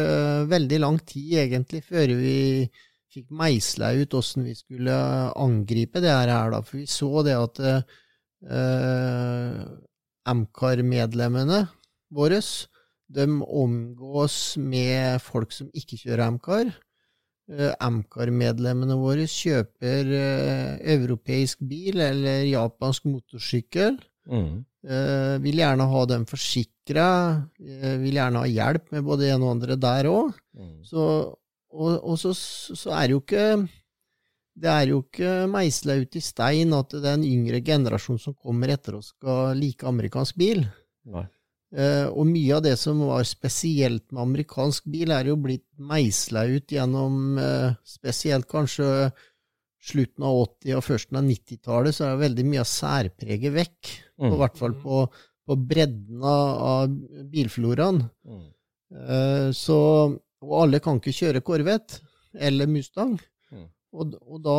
[0.49, 2.37] veldig lang tid, egentlig, før vi
[3.15, 4.95] fikk meisla ut åssen vi skulle
[5.39, 6.61] angripe det her, da.
[6.67, 9.61] For vi så det at uh,
[10.31, 11.65] Amcar-medlemmene
[12.15, 12.41] våre,
[13.15, 16.73] de omgås med folk som ikke kjører Amcar.
[17.51, 24.01] Uh, Amcar-medlemmene våre kjøper eh, europeisk bil eller japansk motorsykkel.
[24.25, 24.65] Mm.
[24.85, 27.09] Eh, vil gjerne ha dem forsikra,
[27.61, 30.35] eh, vil gjerne ha hjelp med både en og andre der òg.
[30.57, 30.77] Mm.
[30.85, 31.07] Så,
[31.75, 33.49] og, og så, så er det jo ikke
[34.55, 39.01] det er jo ikke meisla ut i stein at den yngre generasjonen som kommer etter
[39.01, 40.63] oss, skal like amerikansk bil.
[41.11, 41.25] Nei.
[41.75, 46.45] Eh, og mye av det som var spesielt med amerikansk bil, er jo blitt meisla
[46.47, 49.11] ut gjennom eh, spesielt kanskje
[49.85, 53.95] slutten av 80- og førsten av 90-tallet, så er veldig mye av særpreget vekk.
[54.23, 54.31] Mm.
[54.31, 55.03] I hvert fall på,
[55.45, 56.95] på bredden av,
[57.33, 58.05] bilfloraen.
[58.23, 58.47] Mm.
[59.03, 59.79] Eh, så,
[60.45, 62.03] og alle kan ikke kjøre Corvette
[62.35, 63.17] eller Mustang.
[63.53, 63.69] Mm.
[63.95, 64.59] Og, og da,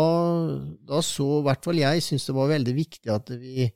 [0.93, 3.67] da så i hvert fall jeg syns det var veldig viktig at vi,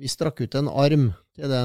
[0.00, 1.62] vi strakk ut en arm til de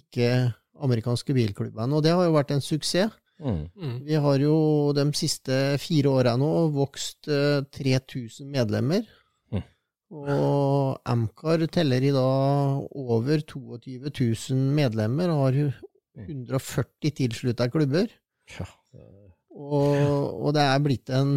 [0.00, 1.96] ikke-amerikanske bilklubbene.
[1.96, 3.16] Og det har jo vært en suksess.
[3.40, 3.62] Mm.
[3.72, 3.96] Mm.
[4.04, 4.56] Vi har jo
[4.92, 9.06] de siste fire åra nå vokst eh, 3000 medlemmer.
[9.48, 9.62] Mm.
[10.20, 15.70] Og Amcar teller i dag over 22 000 medlemmer og har jo
[16.20, 18.12] 140 tilslutta klubber.
[18.58, 18.68] Ja.
[19.60, 21.32] Og, og det er blitt en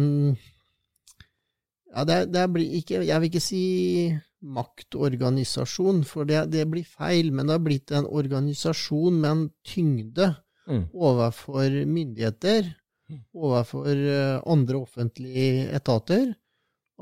[1.94, 3.60] Ja, det, er- det er blitt ikke Jeg vil ikke si
[4.44, 10.34] maktorganisasjon, for det, det blir feil, men det har blitt en organisasjon med en tyngde
[10.64, 10.86] Mm.
[10.96, 12.70] overfor myndigheter,
[13.36, 16.30] overfor eh, andre offentlige etater,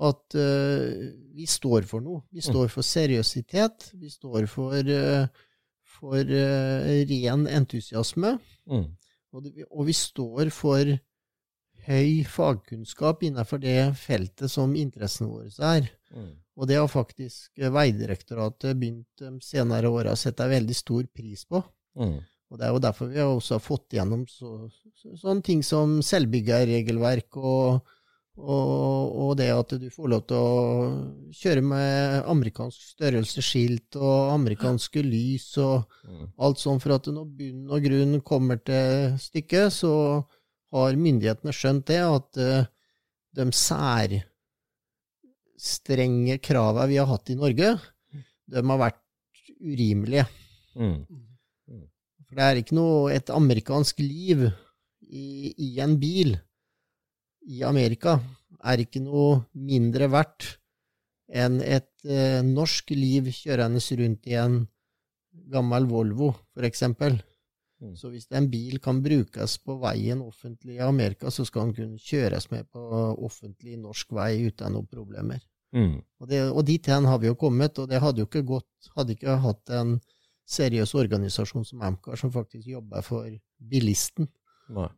[0.03, 2.25] at uh, vi står for noe.
[2.35, 3.93] Vi står for seriøsitet.
[4.01, 5.29] Vi står for, uh,
[5.85, 8.33] for uh, ren entusiasme.
[8.67, 8.87] Mm.
[9.33, 10.91] Og, det, og vi står for
[11.87, 15.89] høy fagkunnskap innenfor det feltet som interessene våre er.
[16.15, 16.33] Mm.
[16.61, 21.63] Og det har faktisk Vegdirektoratet begynt de senere åra å sette veldig stor pris på.
[21.99, 22.21] Mm.
[22.53, 24.69] Og det er jo derfor vi har også fått gjennom så,
[25.01, 27.91] så, sånne ting som selvbyggerregelverk og,
[28.33, 35.03] Og, og det at du får lov til å kjøre med amerikansk størrelsesskilt og amerikanske
[35.05, 35.85] lys og
[36.41, 39.93] alt sånn, for at når bunn og grunn kommer til stykket, så
[40.73, 42.65] har myndighetene skjønt det, at eh,
[43.37, 44.25] de særstrenge
[46.45, 47.69] kravene vi har hatt i Norge,
[48.53, 49.01] de har vært
[49.63, 50.27] urimelige.
[50.77, 51.01] Mm.
[52.27, 54.39] For det er ikke noe et amerikansk liv
[55.13, 56.37] i, i en bil
[57.53, 58.21] i Amerika
[58.63, 60.57] er ikke noe mindre verdt
[61.33, 64.67] enn et eh, norsk liv kjørende rundt i en
[65.53, 67.17] gammel Volvo, for eksempel.
[67.83, 67.95] Mm.
[67.99, 71.99] Så hvis en bil kan brukes på veien offentlig i Amerika, så skal den kunne
[71.99, 72.83] kjøres med på
[73.27, 75.43] offentlig norsk vei uten noen problemer.
[75.75, 75.97] Mm.
[76.21, 78.91] Og, det, og dit hen har vi jo kommet, og det hadde jo ikke gått
[78.95, 79.97] hadde ikke hatt en
[80.53, 84.29] seriøs organisasjon som Amcar, som faktisk jobber for bilisten
[84.75, 84.89] Nei.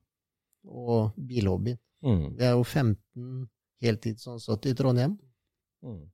[0.65, 1.79] og bilhobbyen.
[2.05, 2.25] Mm.
[2.37, 3.47] Vi er jo 15
[3.85, 5.17] heltidsansatte i Trondheim,
[5.85, 6.07] Mm.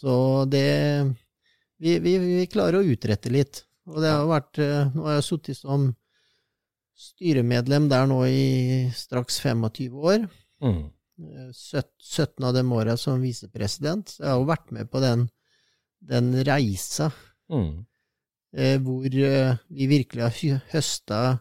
[0.00, 1.12] så det
[1.80, 3.66] vi, vi, vi klarer å utrette litt.
[3.88, 5.90] Og det har vært eh, Nå har jeg sittet som
[7.00, 10.26] styremedlem der nå i straks 25 år.
[10.60, 10.80] Mm.
[11.20, 14.08] Eh, 17 av dem åra som visepresident.
[14.12, 15.28] Så jeg har jo vært med på den,
[16.00, 17.10] den reisa
[17.50, 17.84] Mm.
[18.54, 21.40] eh, hvor eh, vi virkelig har hø- høsta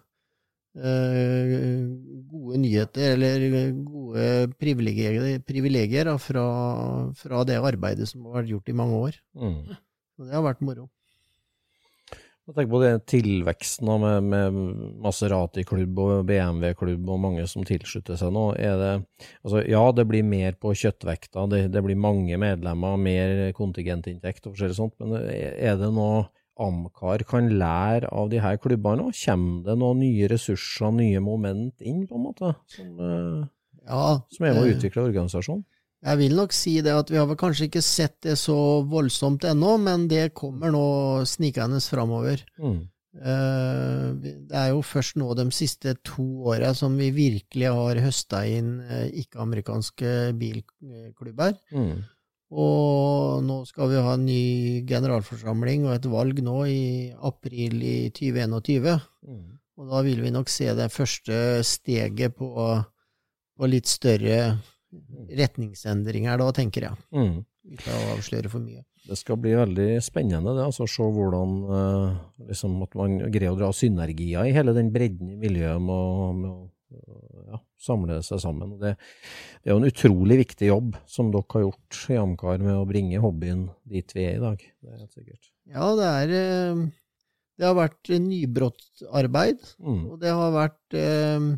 [0.74, 1.86] eh,
[2.32, 3.44] gode nyheter, eller
[3.86, 4.24] gode
[4.58, 6.46] privilegier, privilegier fra,
[7.14, 9.20] fra det arbeidet som har vært gjort i mange år.
[9.38, 9.60] Mm.
[10.20, 10.88] Og det har vært moro.
[12.50, 14.56] Jeg tenker på det tilveksten med, med
[15.04, 18.46] Maserati-klubb og BMW-klubb og mange som tilslutter seg nå.
[18.58, 18.88] Det,
[19.44, 24.56] altså, ja, det blir mer på kjøttvekta, det, det blir mange medlemmer, mer kontingentinntekt og
[24.56, 26.26] forskjellig sånt, men er det noe
[26.60, 29.06] Amcar kan lære av de her klubbene?
[29.06, 29.14] nå?
[29.22, 33.46] Kommer det noen nye ressurser, nye moment inn, på en måte, som, eh,
[33.86, 35.64] Ja, som er med å utvikle organisasjonen?
[36.00, 38.56] Jeg vil nok si det at vi har vel kanskje ikke sett det så
[38.88, 40.86] voldsomt ennå, men det kommer nå
[41.28, 42.46] snikende framover.
[42.62, 42.80] Mm.
[43.20, 46.24] Eh, Det er jo først nå de siste to
[46.54, 51.58] åra som vi virkelig har høsta inn eh, ikke-amerikanske bilklubber.
[51.76, 52.00] Mm.
[52.50, 56.82] Og nå skal vi ha en ny generalforsamling og et valg nå i
[57.14, 58.96] april i 2021.
[59.28, 59.46] Mm.
[59.80, 62.50] Og da vil vi nok se det første steget på,
[63.60, 64.58] på litt større
[65.40, 66.98] retningsendringer, da, tenker jeg.
[67.14, 67.36] Mm.
[67.70, 68.84] Uten å avsløre for mye.
[69.10, 72.18] Det skal bli veldig spennende det, altså, å se hvordan eh,
[72.50, 76.30] liksom, at man greier å dra synergier i hele den bredden i miljøet med å,
[76.36, 76.70] med å
[77.54, 78.76] ja, samle seg sammen.
[78.82, 78.96] Det,
[79.64, 82.88] det er jo en utrolig viktig jobb som dere har gjort i Amcar med å
[82.90, 84.66] bringe hobbyen dit vi er i dag.
[84.82, 85.52] Det er helt sikkert.
[85.70, 86.84] Ja, det er eh,
[87.60, 90.04] Det har vært nybrottsarbeid, Mm.
[90.12, 91.50] og det har vært eh,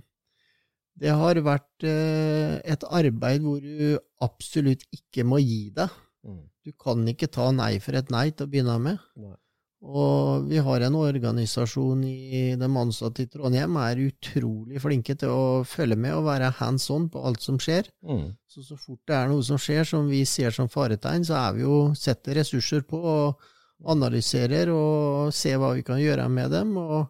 [1.02, 5.94] Det har vært eh, et arbeid hvor du absolutt ikke må gi deg.
[6.28, 6.44] Mm.
[6.62, 9.00] Du kan ikke ta nei for et nei til å begynne med.
[9.18, 9.38] Nei.
[9.82, 15.46] Og vi har en organisasjon i de ansatte i Trondheim er utrolig flinke til å
[15.66, 17.90] følge med og være hands on på alt som skjer.
[18.06, 18.28] Mm.
[18.46, 21.58] Så så fort det er noe som skjer som vi ser som faretegn, så er
[21.58, 23.50] vi jo setter ressurser på og
[23.90, 26.78] analyserer og ser hva vi kan gjøre med dem.
[26.78, 27.10] og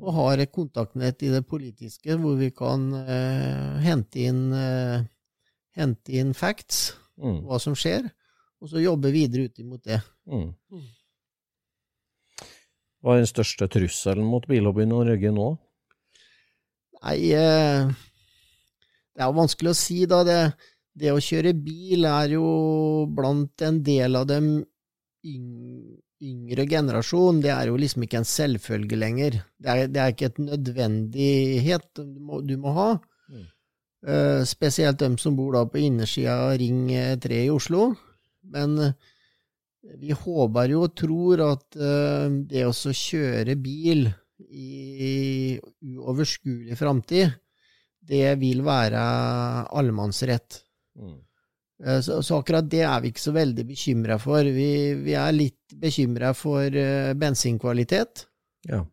[0.00, 5.04] og har et kontaktnett i det politiske hvor vi kan eh, hente, inn, eh,
[5.78, 7.42] hente inn facts, Mm.
[7.44, 8.06] hva som skjer,
[8.62, 9.98] og så jobbe videre ut imot det.
[10.26, 10.48] Mm.
[13.02, 15.48] Hva er den største trusselen mot bilhobbyen i Norge nå?
[17.02, 17.92] Nei, eh,
[19.12, 20.22] det er jo vanskelig å si, da.
[20.26, 20.38] Det,
[20.98, 22.46] det å kjøre bil er jo
[23.12, 24.50] blant en del av dem
[25.22, 27.40] yng, yngre generasjon.
[27.44, 29.40] Det er jo liksom ikke en selvfølge lenger.
[29.58, 32.90] Det er, det er ikke et nødvendighet du må, du må ha.
[33.32, 33.48] Mm.
[34.02, 36.86] Uh, spesielt dem som bor da på innersida av Ring
[37.22, 37.92] 3 i Oslo.
[38.54, 38.94] Men uh,
[39.98, 44.06] vi håper jo og tror at uh, det å kjøre bil
[44.52, 47.30] i uoverskuelig framtid,
[48.02, 49.02] det vil være
[49.70, 50.62] allemannsrett.
[50.98, 51.20] Mm.
[51.82, 54.46] Eh, Så, så akkurat det er vi ikke så veldig bekymra for.
[54.46, 58.26] Vi, vi er litt bekymra for uh, bensinkvalitet.
[58.68, 58.84] Ja.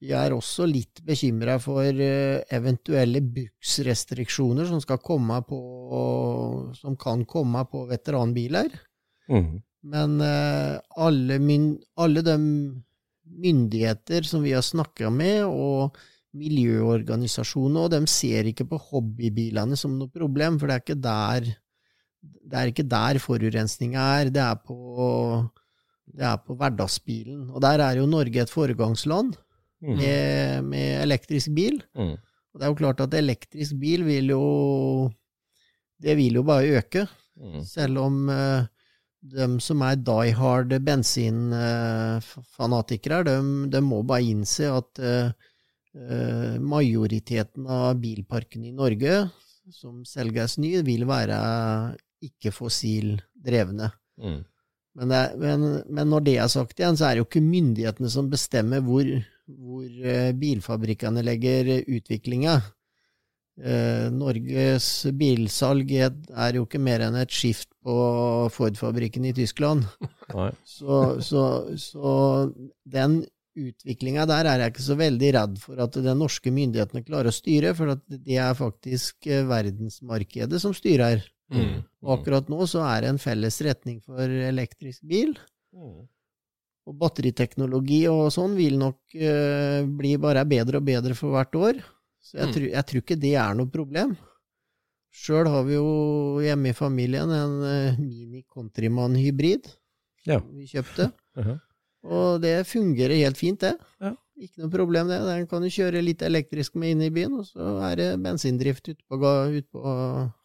[0.00, 5.60] Vi er også litt bekymra for uh, eventuelle bruksrestriksjoner som, skal komme på,
[6.78, 8.72] som kan komme på veteranbiler.
[9.28, 9.60] Mm.
[9.92, 12.36] Men uh, alle, myn, alle de
[13.26, 15.98] myndigheter som vi har snakka med, og
[16.36, 21.48] miljøorganisasjoner, og de ser ikke på hobbybilene som noe problem, for det er ikke der,
[22.46, 24.30] det er ikke der forurensninga er.
[24.34, 24.76] Det er på,
[26.14, 27.48] det er på hverdagsbilen.
[27.50, 29.30] Og der er jo Norge et foregangsland
[29.82, 29.96] Mm.
[30.00, 31.82] med, med elektrisk bil.
[31.96, 32.16] Mm.
[32.52, 34.44] Og det er jo klart at elektrisk bil vil jo
[36.02, 37.02] det vil jo bare øke.
[37.36, 37.64] Mm.
[37.64, 38.62] Selv om uh,
[39.20, 43.36] de som er die hard bensinfanatikere, de,
[43.72, 45.30] de må bare innse at uh,
[45.96, 49.30] eh, majoriteten av bilparken i Norge
[49.72, 51.36] som selges ny, vil være
[52.28, 53.16] ikke-fossil
[53.46, 53.90] drevne.
[54.20, 54.40] Mm.
[54.96, 58.08] Men, er- men, men når det er sagt igjen, så er det jo ikke myndighetene
[58.12, 59.04] som bestemmer hvor,
[59.46, 62.56] hvor eh, bilfabrikkene legger utviklinga.
[63.56, 67.94] Eh, Norges bilsalg er jo ikke mer enn et skift på
[68.52, 69.86] Ford-fabrikken i Tyskland.
[70.66, 71.42] Så, så,
[71.80, 72.10] så
[72.84, 73.20] den
[73.56, 77.36] utviklinga der er jeg ikke så veldig redd for at de norske myndighetene klarer å
[77.36, 81.22] styre, for at det er faktisk eh, verdensmarkedet som styrer.
[81.52, 81.84] Mm.
[82.02, 85.36] Og akkurat nå så er det en felles retning for elektrisk bil.
[85.74, 86.06] Mm.
[86.86, 91.80] Og batteriteknologi og sånn vil nok uh, bli bare bedre og bedre for hvert år.
[92.22, 92.52] Så jeg, Mm.
[92.56, 94.16] tror- jeg tror ikke det er noe problem.
[95.16, 99.66] Sjøl har vi jo hjemme i familien en uh, Mini Countryman hybrid
[100.26, 100.40] Ja.
[100.40, 101.12] vi kjøpte.
[101.36, 101.60] Mhm.
[102.16, 103.72] Og det fungerer helt fint, det.
[104.00, 104.12] Ja.
[104.36, 105.16] Ikke noe problem, det.
[105.24, 108.90] Den kan du kjøre litt elektrisk med inn i byen, og så er det bensindrift
[108.90, 109.94] ute på, ut på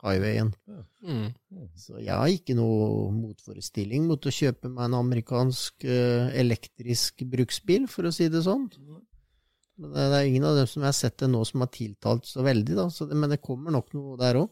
[0.05, 0.53] highwayen.
[1.03, 1.25] Mm.
[1.75, 7.89] Så jeg har ikke noe motforestilling mot å kjøpe meg en amerikansk eh, elektrisk bruksbil,
[7.91, 8.69] for å si det sånn.
[9.81, 12.31] Men det er ingen av dem som jeg har sett det nå som har tiltalt
[12.31, 12.87] så veldig, da.
[12.93, 14.51] Så det, men det kommer nok noe der òg.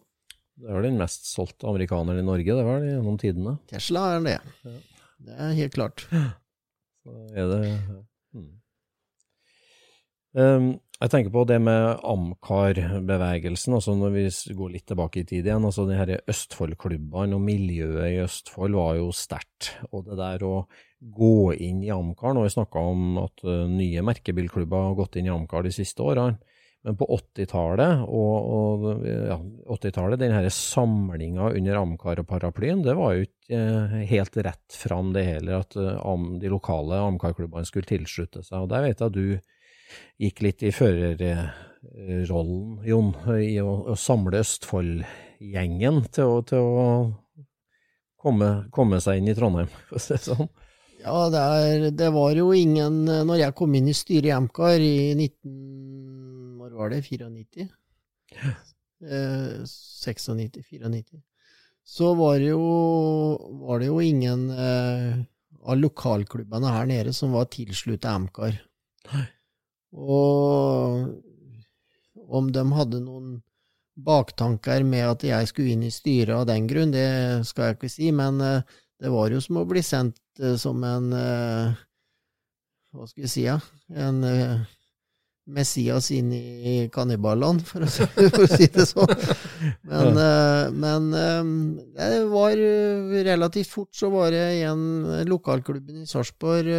[0.60, 3.56] Det er vel den mest solgte amerikaneren i Norge, det var det gjennom tidene.
[3.72, 4.40] Tesla er det.
[5.24, 6.04] Det er helt klart.
[6.10, 7.60] Så er det
[8.36, 8.50] mm.
[10.38, 14.26] Um, jeg tenker på det med Amcar-bevegelsen, altså når vi
[14.58, 15.66] går litt tilbake i tid igjen.
[15.66, 19.72] altså de her Østfold-klubbene og miljøet i Østfold var jo sterkt.
[19.94, 20.54] Og det der å
[21.00, 25.16] gå inn i Amcar Nå har vi snakka om at uh, nye merkebilklubber har gått
[25.18, 26.38] inn i Amcar de siste årene.
[26.88, 29.36] Men på 80-tallet, og, og ja,
[29.76, 35.26] 80-tallet, den her samlinga under Amcar-paraplyen, det var jo ikke eh, helt rett fram det
[35.28, 38.64] heller, at eh, de lokale Amcar-klubbene skulle tilslutte seg.
[38.64, 39.59] Og der vet jeg at du
[40.22, 46.88] gikk litt i førerrollen, Jon, i å, å samle Østfold-gjengen til, å- til å
[48.20, 50.50] komme, komme seg inn i Trondheim, for å si det sånn.
[51.00, 54.82] Ja, det, er, det var jo ingen Når jeg kom inn i styret i Amcar
[54.84, 56.60] i 19...
[56.60, 57.00] Når var det?
[57.08, 57.70] 94?
[59.08, 60.28] Eh, 96?
[60.36, 61.22] 94?
[61.88, 62.60] Så var det jo,
[63.64, 65.24] var det jo ingen eh,
[65.64, 68.60] av lokalklubbene her nede som var tilsluttet Amcar.
[69.98, 71.08] Og
[72.30, 73.40] om de hadde noen
[74.00, 77.08] baktanker med at jeg skulle inn i styret av den grunn, det
[77.50, 78.66] skal jeg ikke si, men eh,
[79.00, 81.86] det var jo som å bli sendt eh, som en eh,
[82.96, 83.60] Hva skal vi si, ja?
[83.94, 84.24] En
[85.50, 89.14] Messias inn i kanniballand, for, for å si det sånn.
[89.86, 90.18] Men,
[90.74, 91.12] men
[91.94, 92.58] det var
[93.30, 94.82] relativt fort så var det igjen
[95.30, 96.74] lokalklubben i Sarpsborg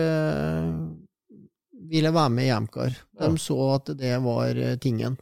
[1.90, 2.94] ville være med i Amcar.
[3.18, 3.36] De Ja.
[3.36, 5.18] så at det var eh, tingen.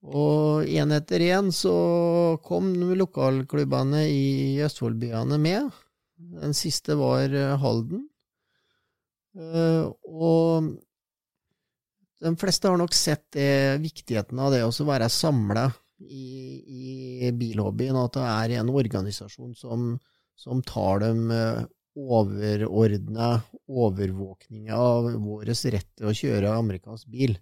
[0.00, 5.68] Og én etter én så kom lokalklubbene i Østfoldbyene med.
[6.40, 8.06] Den siste var eh, Halden.
[9.36, 10.70] Eh, og
[12.20, 15.68] de fleste har nok sett det, viktigheten av det å være samla
[16.00, 19.92] i, i bilhobbyen, at det er en organisasjon som,
[20.36, 21.28] som tar dem
[21.96, 27.36] overordna overvåkninga av vår rett til å kjøre amerikansk bil.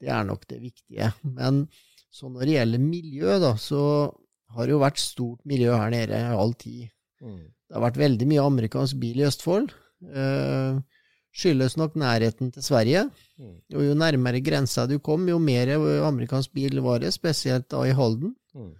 [0.00, 1.12] Det er nok det viktige.
[1.22, 1.66] Men
[2.10, 3.80] så når det gjelder miljø, da, så
[4.54, 6.88] har det jo vært stort miljø her nede i all tid.
[7.68, 9.72] Det har vært veldig mye amerikansk bil i Østfold.
[10.08, 10.78] Eh,
[11.38, 13.02] skyldes nok nærheten til Sverige.
[13.74, 15.68] Og jo nærmere grensa du kom, jo mer
[16.08, 18.34] amerikansk bil var det, spesielt da i Halden.
[18.56, 18.72] Eh,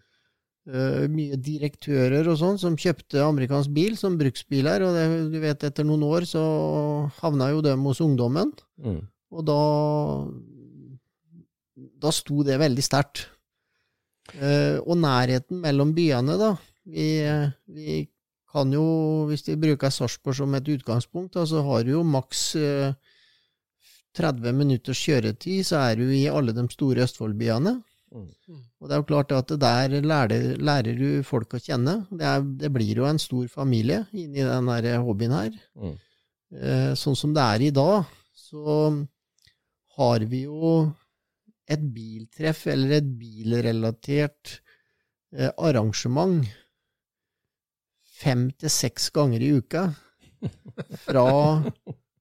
[0.68, 5.86] mye direktører og sånn som kjøpte amerikansk bil som bruksbiler, og det, du vet, etter
[5.88, 6.42] noen år så
[7.22, 8.52] havna jo dem hos ungdommen.
[8.76, 9.00] Mm.
[9.32, 9.62] Og da
[11.98, 13.24] Da sto det veldig sterkt.
[14.36, 16.52] Eh, og nærheten mellom byene, da.
[16.84, 17.08] Vi,
[17.72, 17.98] vi
[18.52, 22.42] kan jo, hvis vi bruker Sarpsborg som et utgangspunkt, da, så har du jo maks
[22.60, 22.92] eh,
[24.18, 27.76] 30 minutters kjøretid, så er du i alle de store Østfoldbyene.
[28.80, 32.00] Og det er jo klart at der lærer, lærer du folk å kjenne.
[32.10, 35.58] Det, er, det blir jo en stor familie inni den der hobbyen her.
[35.76, 35.96] Mm.
[36.56, 38.88] Eh, sånn som det er i dag, så
[39.98, 40.86] har vi jo
[41.68, 44.56] et biltreff eller et bilrelatert
[45.36, 46.40] eh, arrangement
[48.18, 49.88] fem til seks ganger i uka.
[51.04, 51.28] Fra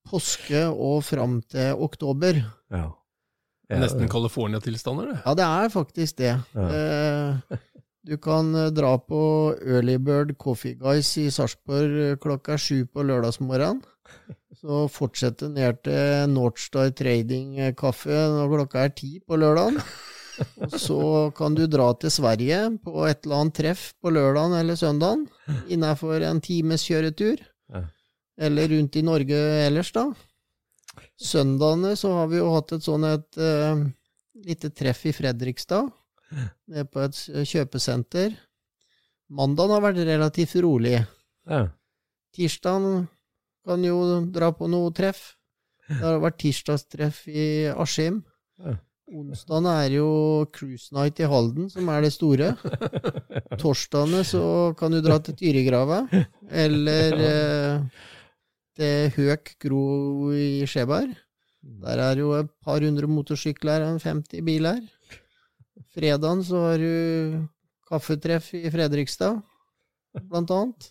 [0.08, 2.40] påske og fram til oktober.
[2.74, 2.90] Ja.
[3.70, 5.18] Nesten California-tilstander, det.
[5.26, 6.36] Ja, det er faktisk det.
[6.56, 6.68] Ja.
[6.72, 7.58] Eh,
[8.08, 9.18] Du kan eh, dra på
[9.60, 13.82] Early Bird Coffee Guys i Sarpsborg eh, klokka sju på lørdagsmorgenen.
[14.56, 19.82] Så fortsette ned til Northstar Trading Kaffe når klokka er ti på lørdagen.
[20.64, 21.02] Og så
[21.36, 25.28] kan du dra til Sverige på et eller annet treff på lørdagen eller søndagen
[25.68, 27.44] innenfor en times kjøretur.
[28.40, 29.38] Eller rundt i Norge
[29.68, 30.08] ellers, da.
[31.18, 33.82] Søndagene så har vi jo hatt et sånn et uh,
[34.46, 35.90] lite treff i Fredrikstad,
[36.70, 37.18] nede på et
[37.50, 38.36] kjøpesenter.
[39.34, 41.00] Mandagen har vært relativt rolig.
[41.50, 41.66] Ja.
[42.36, 43.08] Tirsdagen
[43.68, 43.98] kan jo
[44.32, 45.34] dra på noe treff.
[45.88, 48.22] Det har vært tirsdagstreff i Askim.
[48.62, 48.76] Ja.
[49.08, 50.08] Onsdagen er jo
[50.52, 52.50] cruise night i Halden, som er det store.
[53.62, 54.44] Torsdagene så
[54.80, 56.02] kan du dra til Tyrigrava,
[56.52, 58.02] eller eh,
[58.78, 59.84] til Høk gro
[60.38, 61.16] i Skjeberg.
[61.84, 64.80] Der er jo et par hundre motorsykler og 50 biler.
[65.98, 67.46] Fredagen så har du
[67.90, 69.40] kaffetreff i Fredrikstad,
[70.30, 70.90] blant annet.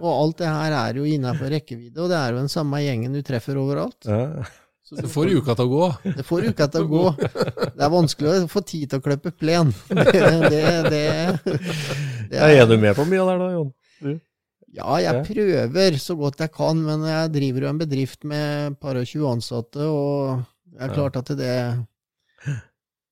[0.00, 3.14] Og alt det her er jo innafor rekkevidde, og det er jo den samme gjengen
[3.16, 3.98] du treffer overalt.
[4.08, 4.44] Ja.
[4.90, 5.88] Så Du får uka til å gå.
[6.16, 7.02] det får uka til å gå.
[7.20, 9.70] Det er vanskelig å få tid til å klippe plen.
[9.90, 11.04] Det, det, det,
[12.32, 13.70] det Ja, Er du med på mye der, da, Jon?
[14.76, 18.98] Ja, jeg prøver så godt jeg kan, men jeg driver jo en bedrift med par
[19.00, 21.54] og 20 ansatte, og det er klart at det,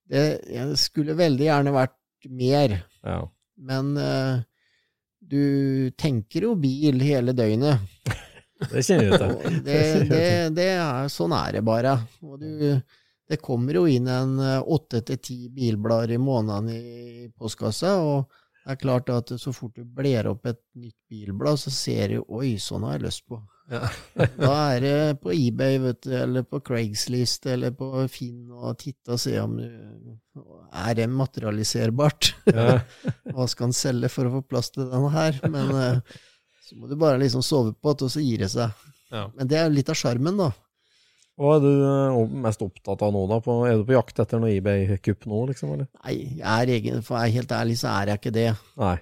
[0.09, 1.97] det skulle veldig gjerne vært
[2.31, 3.19] mer, Ja.
[3.59, 4.39] men uh,
[5.29, 7.83] du tenker jo bil hele døgnet.
[8.59, 9.59] Det kjenner jeg til.
[9.69, 9.75] Det,
[10.11, 10.23] det,
[10.57, 11.93] det er, sånn er det bare.
[12.27, 12.81] Og du,
[13.31, 18.38] det kommer jo inn en eh, åtte til ti bilblader i måneden i postkassa, og
[18.69, 22.19] det er klart at så fort du bler opp et nytt bilblad, så ser du
[22.37, 23.39] oi, sånn har jeg lyst på.
[23.73, 23.89] Ja.
[24.37, 29.16] Da er det på eBay, vet du, eller på Craigslist, eller på Finn, og titte
[29.16, 32.35] og se om du Er det materialiserbart?
[32.53, 32.83] Ja.
[33.33, 35.41] Hva skal en selge for å få plass til denne her?
[35.49, 36.21] Men eh,
[36.69, 38.85] så må du bare liksom sove på det, og så gir det seg.
[39.09, 39.31] Ja.
[39.33, 40.53] Men det er litt av sjarmen, da.
[41.39, 43.39] Hva er du eh, mest opptatt av nå, da?
[43.43, 45.74] På, er du på jakt etter noe eBay-kupp nå, liksom?
[45.76, 45.86] eller?
[46.03, 48.49] Nei, jeg er egen, for jeg er helt ærlig så er jeg ikke det.
[48.80, 48.97] Nei.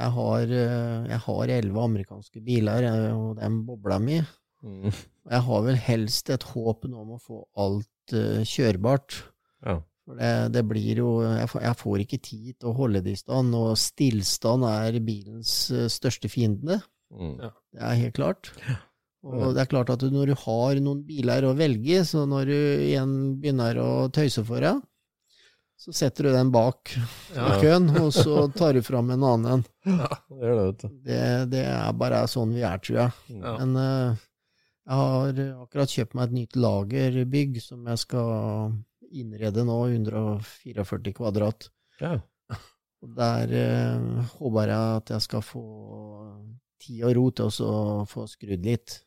[0.00, 4.22] Jeg har eh, jeg har elleve amerikanske biler, eh, og den bobla mi.
[4.64, 4.88] Mm.
[4.88, 9.18] Jeg har vel helst et håp nå om å få alt uh, kjørbart.
[9.66, 9.80] Ja.
[10.06, 13.16] For det, det blir jo jeg får, jeg får ikke tid til å holde det
[13.16, 15.56] i stand, og stillstand er bilens
[15.92, 16.80] største fiende.
[17.12, 17.36] Mm.
[17.42, 17.52] Ja.
[17.74, 18.52] Det er helt klart.
[19.22, 22.56] Og det er klart at når du har noen biler å velge, så når du
[22.88, 24.80] igjen begynner å tøyse for deg,
[25.82, 26.90] så setter du den bak
[27.36, 27.56] Ja.
[27.62, 29.64] køen, og så tar du fram en annen.
[29.84, 30.88] Det gjør det, vet du.
[31.06, 31.22] Det,
[31.54, 33.38] det er bare sånn vi er, tror jeg.
[33.38, 33.54] Ja.
[33.60, 34.20] Men uh,
[34.82, 38.76] jeg har akkurat kjøpt meg et nytt lagerbygg som jeg skal
[39.12, 41.70] innrede nå, 144 kvadrat.
[42.02, 42.16] Ja.
[43.02, 45.64] Og Der uh, håper jeg at jeg skal få
[46.82, 47.72] tid og ro til å
[48.10, 49.00] få skrudd litt.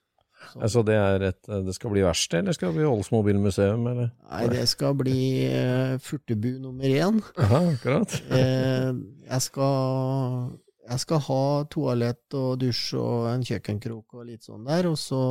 [0.51, 4.11] Så, Altså, det, er et, det skal bli verksted, eller skal det bli Oldsmobilmuseum, eller?
[4.29, 5.19] nei, det skal bli
[5.49, 7.19] uh, Furtebu nummer én.
[7.37, 8.15] Ja, akkurat.
[8.31, 8.91] uh,
[9.31, 10.55] jeg, skal,
[10.89, 11.43] jeg skal ha
[11.75, 15.21] toalett og dusj og en kjøkkenkrok og litt sånn der, og så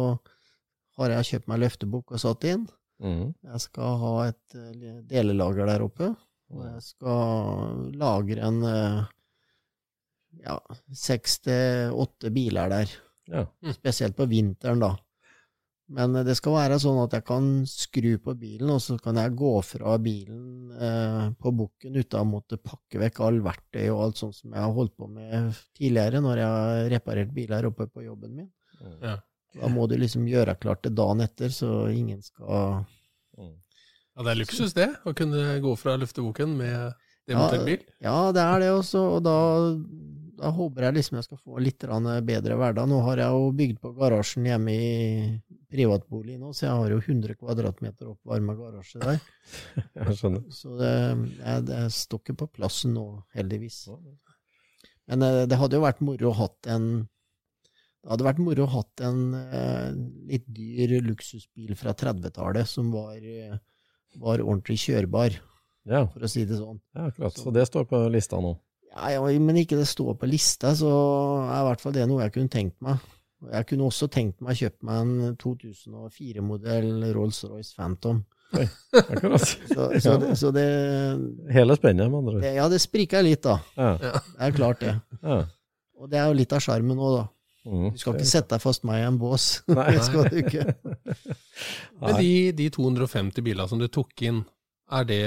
[1.00, 2.68] har jeg kjøpt meg løftebukk og satt inn.
[3.02, 3.32] Mm.
[3.42, 6.12] Jeg skal ha et uh, delelager der oppe,
[6.54, 8.98] og jeg skal lagre en eh,
[10.44, 10.58] ja,
[10.94, 12.92] seks til åtte biler der.
[13.32, 13.44] Ja.
[13.74, 14.92] Spesielt på vinteren, da.
[15.92, 19.18] Men eh, det skal være sånn at jeg kan skru på bilen, og så kan
[19.20, 24.00] jeg gå fra bilen eh, på bukken uten å måtte pakke vekk all verktøy og
[24.06, 27.88] alt sånt som jeg har holdt på med tidligere når jeg har reparert biler oppe
[27.92, 28.50] på jobben min.
[29.02, 29.18] Ja.
[29.54, 32.84] Da må du liksom gjøre klart til dagen etter, så ingen skal
[33.34, 33.50] Mm.
[34.14, 34.86] ja, det er luksus, det.
[35.02, 36.92] Å kunne gå fra lufteboken med
[37.26, 37.80] demontert bil.
[37.98, 39.34] Ja, det er det også, og da,
[40.44, 41.84] da håper jeg liksom jeg skal få litt
[42.28, 42.88] bedre hverdag.
[42.90, 44.90] Nå har jeg jo bygd på garasjen hjemme i
[45.72, 49.22] privatbolig nå, så jeg har jo 100 kvadratmeter oppvarma garasje der.
[49.96, 50.44] Jeg skjønner.
[50.52, 50.90] Så det,
[51.40, 53.80] jeg, det står ikke på plassen nå, heldigvis.
[55.10, 56.86] Men eh, det hadde jo vært moro å hatt en
[58.04, 59.88] det hadde vært moro å hatt en eh,
[60.28, 63.56] litt dyr luksusbil fra 30-tallet som var, eh,
[64.20, 65.40] var ordentlig kjørbar,
[65.88, 66.82] Ja, for å si det sånn.
[66.96, 67.40] ja, akkurat.
[67.40, 68.54] Så det står på lista nå.
[68.94, 70.90] Ja, ja, men ikke det står på lista, så
[71.48, 73.02] er i hvert fall det noe jeg kunne tenkt meg.
[73.44, 78.22] Jeg kunne også tenkt meg å kjøpe meg en 2004-modell Rolls-Royce Phantom.
[78.54, 79.42] Akkurat.
[79.74, 80.64] Så, så, det, så det,
[81.50, 82.44] Hele spennet, med andre ord.
[82.46, 83.58] Ja, det spriker litt, da.
[83.74, 83.96] Ja.
[83.98, 84.94] Det er klart, det.
[85.24, 85.40] Ja.
[85.98, 87.24] Og det er jo litt av sjarmen òg, da.
[87.64, 87.88] Mm.
[87.94, 89.48] Du skal ikke sette deg fast meg i en bås.
[89.72, 89.88] Nei.
[89.96, 90.66] det skal du ikke.
[92.02, 94.42] Men de, de 250 bilene som du tok inn,
[94.98, 95.20] er det,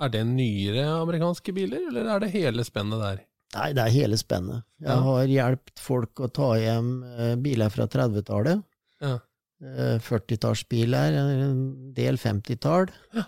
[0.00, 3.20] er det nyere amerikanske biler, eller er det hele spennet der?
[3.56, 4.62] Nei, det er hele spennet.
[4.78, 5.00] Jeg Ja.
[5.02, 8.62] har hjulpet folk å ta hjem eh, biler fra 30-tallet.
[9.02, 9.16] Ja.
[9.60, 12.88] Eh, 40-tallsbiler, en del 50-tall.
[13.16, 13.24] Ja.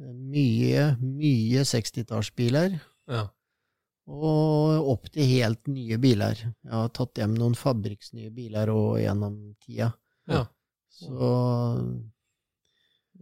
[0.00, 2.80] Eh, Mye, mye 60-tallsbiler.
[3.08, 3.28] Ja.
[4.10, 6.34] Og opp til helt nye biler.
[6.36, 9.92] Jeg har tatt hjem noen fabrikksnye biler òg gjennom tida.
[10.28, 10.42] Ja.
[10.92, 11.30] Så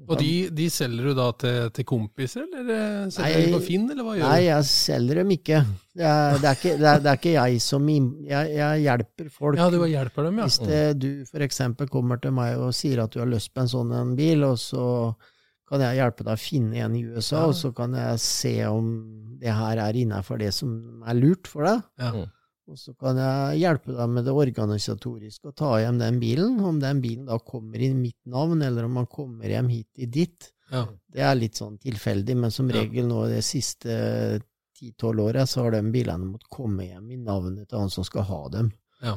[0.08, 3.60] Og de, de selger du da til, til kompiser, eller eh, selger Nei, de på
[3.66, 4.28] Finn, eller hva gjør du?
[4.32, 5.60] Nei, jeg selger dem ikke.
[5.92, 9.28] Det er, det er, ikke, det er, det er ikke jeg som jeg, jeg hjelper
[9.36, 9.60] folk.
[9.60, 10.48] Ja, du hjelper dem, ja.
[10.48, 13.62] Hvis det, du for eksempel kommer til meg og sier at du har lyst på
[13.62, 14.86] en sånn en bil, og så
[15.70, 17.46] kan jeg hjelpe deg å finne en i USA, Ja.
[17.52, 18.90] og så kan jeg se om
[19.40, 21.84] det her er innenfor det som er lurt for deg.
[22.02, 22.26] Ja.
[22.72, 26.54] Og så kan jeg hjelpe deg med det organisatoriske og ta hjem den bilen.
[26.64, 30.08] Om den bilen da kommer i mitt navn, eller om han kommer hjem hit i
[30.08, 30.48] ditt.
[30.72, 30.86] Ja.
[31.12, 34.40] Det er litt sånn tilfeldig, men som regel nå det siste
[34.78, 38.24] ti-tolv året så har de bilene måttet komme hjem i navnet til han som skal
[38.30, 38.72] ha dem,
[39.04, 39.12] ja.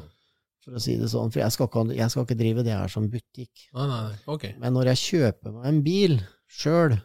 [0.66, 1.32] for å si det sånn.
[1.32, 3.70] For jeg skal ikke, jeg skal ikke drive det her som butikk.
[3.72, 4.20] Nei, nei, nei.
[4.36, 4.50] Ok.
[4.60, 6.20] Men når jeg kjøper meg en bil
[6.52, 6.98] sjøl,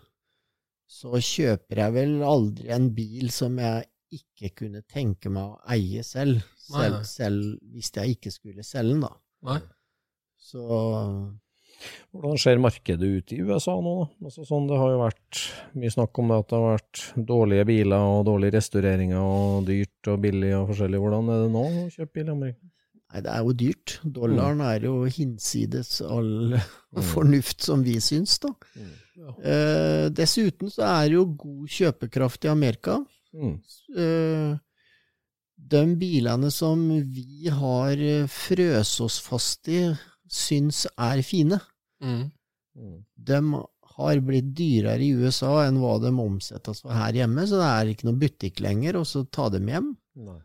[0.91, 3.87] så kjøper jeg vel aldri en bil som jeg
[4.17, 7.05] ikke kunne tenke meg å eie selv, selv, nei.
[7.09, 9.15] selv hvis jeg ikke skulle selge den, da.
[9.51, 9.61] Nei.
[10.41, 10.65] Så
[12.11, 13.93] Hvordan ser markedet ut i USA nå?
[14.03, 14.27] da?
[14.29, 15.45] Altså sånn, det har jo vært
[15.81, 20.11] mye snakk om det at det har vært dårlige biler og dårlige restaureringer og dyrt
[20.13, 21.01] og billig og forskjellig.
[21.01, 22.71] Hvordan er det nå å kjøpe bil i Amerika?
[23.11, 23.95] Nei, det er jo dyrt.
[24.19, 26.59] Dollaren er jo hinsides all
[27.15, 28.53] fornuft, som vi syns, da.
[28.77, 29.33] Ja.
[29.53, 33.01] Eh, dessuten så er det jo god kjøpekraft i Amerika.
[33.37, 33.57] Mm.
[33.97, 34.53] Eh,
[35.71, 39.83] de bilene som vi har frøs frøst oss fast i,
[40.31, 41.61] syns er fine.
[42.03, 42.31] Mm.
[42.79, 42.99] Mm.
[43.15, 43.41] De
[43.97, 47.91] har blitt dyrere i USA enn hva de omsettes for her hjemme, så det er
[47.93, 49.93] ikke noe butikk lenger, og så ta dem hjem.
[50.29, 50.41] Nei.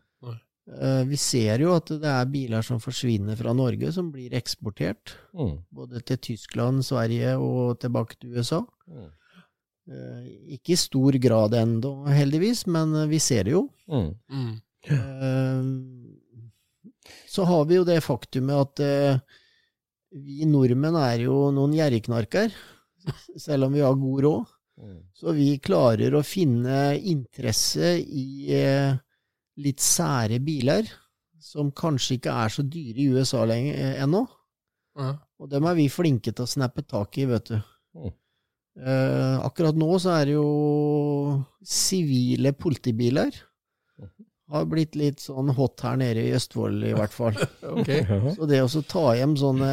[0.66, 5.14] Eh, vi ser jo at det er biler som forsvinner fra Norge, som blir eksportert.
[5.36, 5.60] Mm.
[5.70, 8.64] Både til Tyskland, Sverige og tilbake til USA.
[8.90, 9.12] Mm.
[9.86, 13.68] Eh, ikke i stor grad ennå, heldigvis, men eh, vi ser det jo.
[13.86, 14.08] Mm.
[14.34, 14.54] Mm.
[14.96, 15.62] Eh,
[17.30, 18.80] Så har vi jo det faktumet at
[20.10, 22.50] vi nordmenn er jo noen gjerrigknarker,
[23.44, 24.52] selv om vi har god råd.
[24.82, 24.96] Mm.
[25.14, 28.50] Så vi klarer å finne interesse i
[29.62, 30.88] litt sære biler,
[31.40, 34.26] som kanskje ikke er så dyre i USA ennå.
[35.38, 37.58] Og dem er vi flinke til å snappe tak i, vet du.
[38.76, 40.48] Eh, akkurat nå så er det jo
[41.64, 43.32] sivile politibiler.
[44.46, 47.34] Har blitt litt sånn hot her nede i Østfold, i hvert fall.
[47.72, 48.04] okay.
[48.36, 49.70] Så det å ta hjem sånne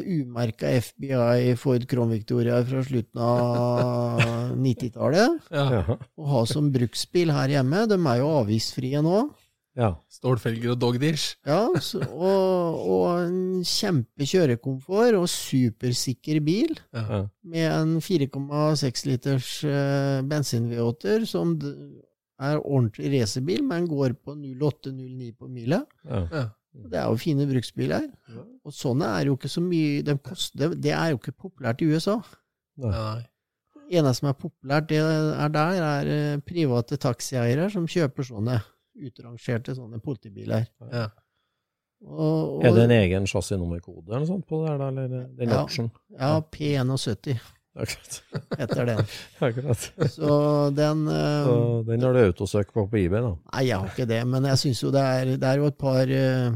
[0.00, 4.22] umerka FBI Ford Crown Victoria fra slutten av
[4.64, 5.82] 90-tallet, Ja.
[6.16, 9.26] Og ha som bruksbil her hjemme, de er jo avgiftsfrie nå.
[9.74, 9.88] Ja.
[10.12, 11.34] Stålfelger og dogdish.
[11.46, 17.24] Ja, så, og, og en kjempe kjørekomfort og supersikker bil Ja.
[17.42, 21.72] Med en 4,6 liters uh, bensin V8-er som d-
[22.44, 25.82] er ordentlig racerbil, men går på 08-09 på mila.
[26.06, 26.22] Ja.
[26.32, 26.44] Ja.
[26.74, 28.08] Det er jo fine bruksbiler.
[28.66, 31.86] Og sånne er jo ikke så mye de koster, Det er jo ikke populært i
[31.92, 32.16] USA.
[32.82, 32.90] Nei.
[32.90, 33.22] Nei.
[33.84, 38.56] Det eneste som er populært det er der, er eh, private taxieiere som kjøper sånne
[38.94, 40.66] utrangerte sånne politibiler.
[40.92, 41.08] Ja.
[42.04, 44.82] Og, og, Er det en egen chassisnummerkode eller noe sånt på det her.
[44.88, 45.62] Eller den Ja.
[45.62, 45.90] option?
[46.18, 47.38] Ja, P71
[47.74, 48.22] Akkurat.
[48.58, 49.00] heter den.
[49.46, 49.86] Akkurat.
[50.10, 53.32] Så den uh, Så den har du autosøk på på eBay, da.
[53.54, 55.78] Nei, jeg har ikke det, men jeg syns jo det er Det er jo et
[55.78, 56.52] par eh, eh,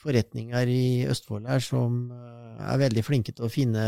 [0.00, 3.82] forretninger i Østfold her som eh, er veldig flinke til å finne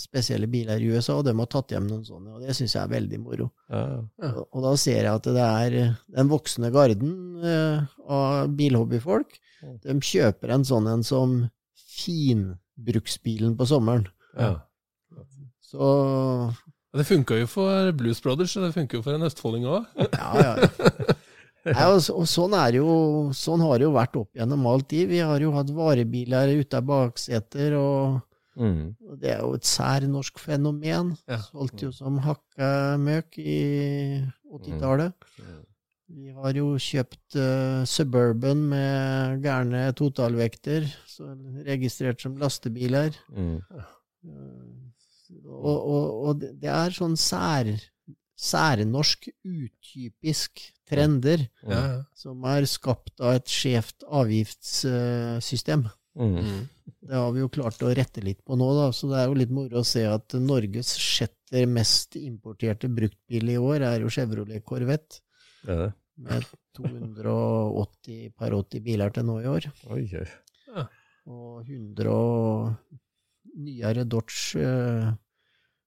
[0.00, 2.82] spesielle biler i USA, og de har tatt hjem noen sånne, og det syns jeg
[2.82, 3.50] er veldig moro.
[3.70, 3.82] Ja.
[4.22, 4.30] ja.
[4.32, 7.12] Og, og da ser jeg at det er eh, den voksne garden
[7.44, 9.38] eh, av bilhobbyfolk.
[9.84, 11.38] De kjøper en sånn en som
[11.98, 14.08] finbruksbilen på sommeren.
[14.38, 14.56] ja.
[15.68, 15.84] Så
[16.96, 19.84] Det funka jo for Blues Brothers, og det funker jo for en østfolding òg.
[20.00, 20.54] Ja, ja.
[20.64, 21.16] ja.
[21.72, 22.86] Nei, og, så- og sånn, er jo,
[23.36, 25.08] sånn har det jo vært opp gjennom all tid.
[25.10, 28.22] Vi har jo hatt varebiler ute av bakseter, og,
[28.58, 28.96] Mm.
[29.08, 31.16] og det er jo et sær norsk fenomen.
[31.28, 31.36] Ja.
[31.38, 35.12] Solgte jo som hakka møk i 80-tallet.
[36.10, 41.28] Vi har jo kjøpt uh, Suburban med gærne totalvekter, så
[41.66, 43.12] registrert som lastebiler.
[43.30, 43.60] Mm.
[45.46, 47.68] Og, og, og det det er sånn sær,
[48.38, 51.96] særnorsk, utypisk trender Ja, ja.
[52.16, 55.88] som er skapt av et skjevt avgiftssystem.
[56.18, 56.36] Mm.
[56.38, 56.62] Mm.
[57.08, 59.36] Det har vi jo klart å rette litt på nå, da, så det er jo
[59.38, 64.64] litt moro å se at Norges sjette mest importerte bruktbil i år er jo Chevrolet
[64.66, 65.20] Corvette.
[65.68, 66.46] Er med
[66.78, 69.68] 280 par 80 biler til nå i år.
[69.94, 70.26] Oi, oi.
[71.28, 72.98] Og 100 og
[73.58, 75.08] nyere Dodge eh,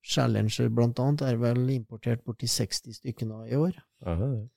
[0.04, 3.76] Challenger blant annet er vel importert borti 60 stykker nå i år.
[4.06, 4.50] Ja, det er det.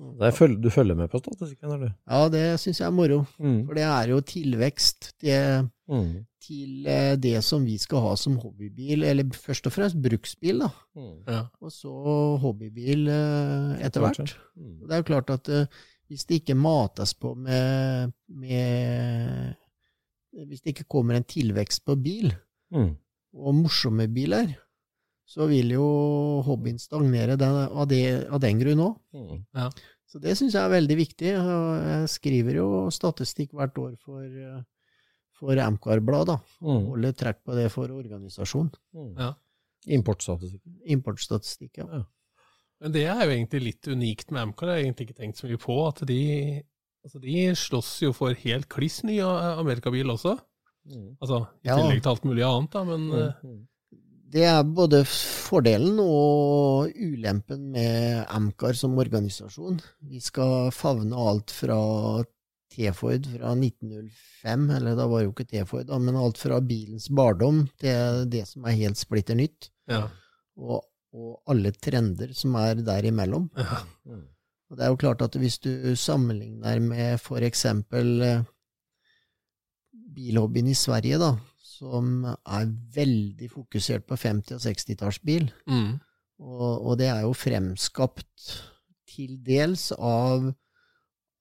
[0.00, 1.94] Det er føl- du følger med på statistikken, eller?
[2.08, 3.26] Ja, det syns jeg er moro.
[3.42, 3.66] Mm.
[3.66, 6.24] For det er jo tilvekst det, Mm.
[6.40, 10.68] til eh, det som vi skal ha som hobbybil, eller først og fremst bruksbil, da.
[10.96, 11.24] Mm.
[11.26, 11.40] Ja.
[11.60, 11.90] Og så
[12.40, 14.36] hobbybil eh, etter hvert.
[14.56, 14.86] Mm.
[14.86, 15.66] Det er jo klart at eh,
[16.08, 19.54] hvis det ikke mates på med, med
[20.46, 22.32] Hvis det ikke kommer en tilvekst på bil,
[22.72, 22.94] Mm.
[23.34, 24.52] Og morsomme biler,
[25.30, 25.84] så vil jo
[26.42, 28.96] hobbyen stagnere den, av, det, av den grunn òg.
[29.14, 29.70] Mm.
[30.10, 31.28] Så det syns jeg er veldig viktig.
[31.36, 34.62] Jeg skriver jo statistikk hvert år for, eh,
[35.38, 36.32] for MKR-blad.
[36.58, 36.88] Mm.
[36.90, 38.72] Holder trekk på det for organisasjon.
[38.96, 39.12] Mm.
[39.22, 39.30] Ja.
[39.94, 40.64] Importstatistikk.
[40.92, 42.02] Importstatistikk, ja.
[42.80, 44.66] Men det er jo egentlig litt unikt med MKR.
[44.72, 45.76] Jeg har egentlig ikke tenkt så mye på.
[45.86, 46.18] At de,
[47.06, 50.34] altså de slåss jo for helt kliss ny a- amerikabil også.
[50.88, 51.16] Mm.
[51.20, 51.76] Altså i Ja.
[51.76, 53.66] tillegg til alt mulig annet, da, men eh, Mm.
[54.30, 59.80] Det er både fordelen og ulempen med Amcar som organisasjon.
[60.06, 62.22] Vi skal favne alt fra
[62.70, 67.08] T-Ford fra 1905, eller da var det jo ikke T-Ford, da, men alt fra bilens
[67.10, 70.04] barndom til det som er helt splitter nytt, ja.
[70.62, 73.50] og, og alle trender som er der imellom.
[73.58, 73.82] ja.
[74.06, 74.28] Mm.
[74.70, 78.44] Og det er jo klart at hvis du sammenligner med for eksempel eh,
[80.14, 81.32] bilhobbyen i Sverige, da,
[81.62, 85.98] som er veldig fokusert på 50- og 60-tallsbil, Mm.
[86.40, 88.50] og, og det er jo fremskapt
[89.10, 90.50] til dels av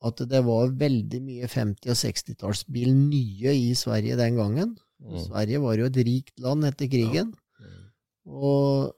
[0.05, 4.77] at det var veldig mye 50- og 60-tallsbil nye i Sverige den gangen.
[5.03, 5.17] Mm.
[5.25, 7.33] Sverige var jo et rikt land etter krigen.
[7.59, 7.83] Mm.
[8.29, 8.95] Og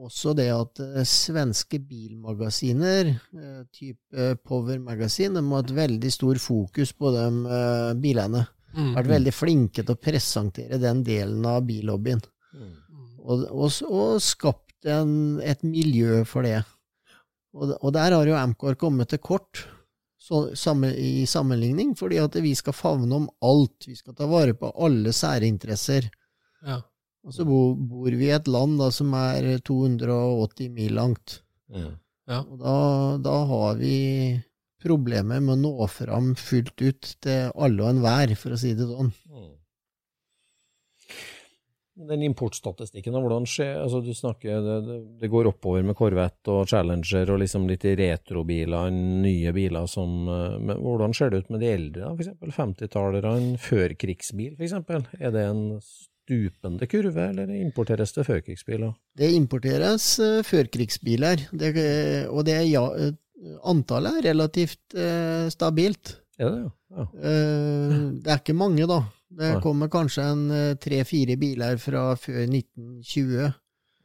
[0.00, 6.40] også det at eh, svenske bilmagasiner, eh, type Power Magazine, de har et veldig stor
[6.40, 7.26] fokus på de
[7.56, 8.46] eh, bilene.
[8.76, 8.92] Mm.
[8.96, 12.22] Vært veldig flinke til å presentere den delen av billobbyen.
[12.54, 12.74] Mm.
[13.20, 16.60] Og, og, og skapt en, et miljø for det.
[17.56, 19.64] Og, og der har jo Amcor kommet til kort
[20.20, 23.88] så, samme, i sammenligning, fordi at vi skal favne om alt.
[23.88, 26.06] Vi skal ta vare på alle særinteresser.
[26.66, 26.78] Ja.
[27.26, 31.40] Og så bor, bor vi i et land da, som er 280 mil langt.
[31.74, 31.90] Ja.
[32.30, 32.44] Ja.
[32.44, 32.74] Og da,
[33.24, 33.96] da har vi
[34.82, 38.88] problemer med å nå fram fullt ut til alle og enhver, for å si det
[38.88, 39.12] sånn.
[39.30, 39.48] Mm.
[42.08, 46.70] Den importstatistikken, da, hvordan skjer altså Du snakker det, det, går oppover med Corvette og
[46.70, 51.72] Challenger og liksom litt retrobiler, nye biler som eh, hvordan ser det ut med de
[51.74, 55.04] eldre, eksempel 50-tallerne, førkrigsbil, eksempel?
[55.20, 55.66] Er det en
[56.30, 58.94] stupende kurve, eller importeres det førkrigsbiler?
[59.18, 61.72] Det importeres uh, førkrigsbiler, det,
[62.30, 63.12] og det er ja, eh,
[63.68, 66.16] antallet er relativt eh, stabilt.
[66.40, 66.72] Er det ja?
[66.96, 67.06] ja.
[67.30, 69.02] Eh, det er ikke mange, da.
[69.40, 73.48] Det kommer kanskje en eh, tre-fire biler fra før 1920,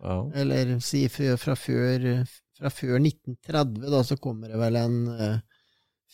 [0.05, 0.17] ja.
[0.41, 2.07] eller si fra, før,
[2.55, 5.37] fra før 1930, da, så kommer det vel en eh,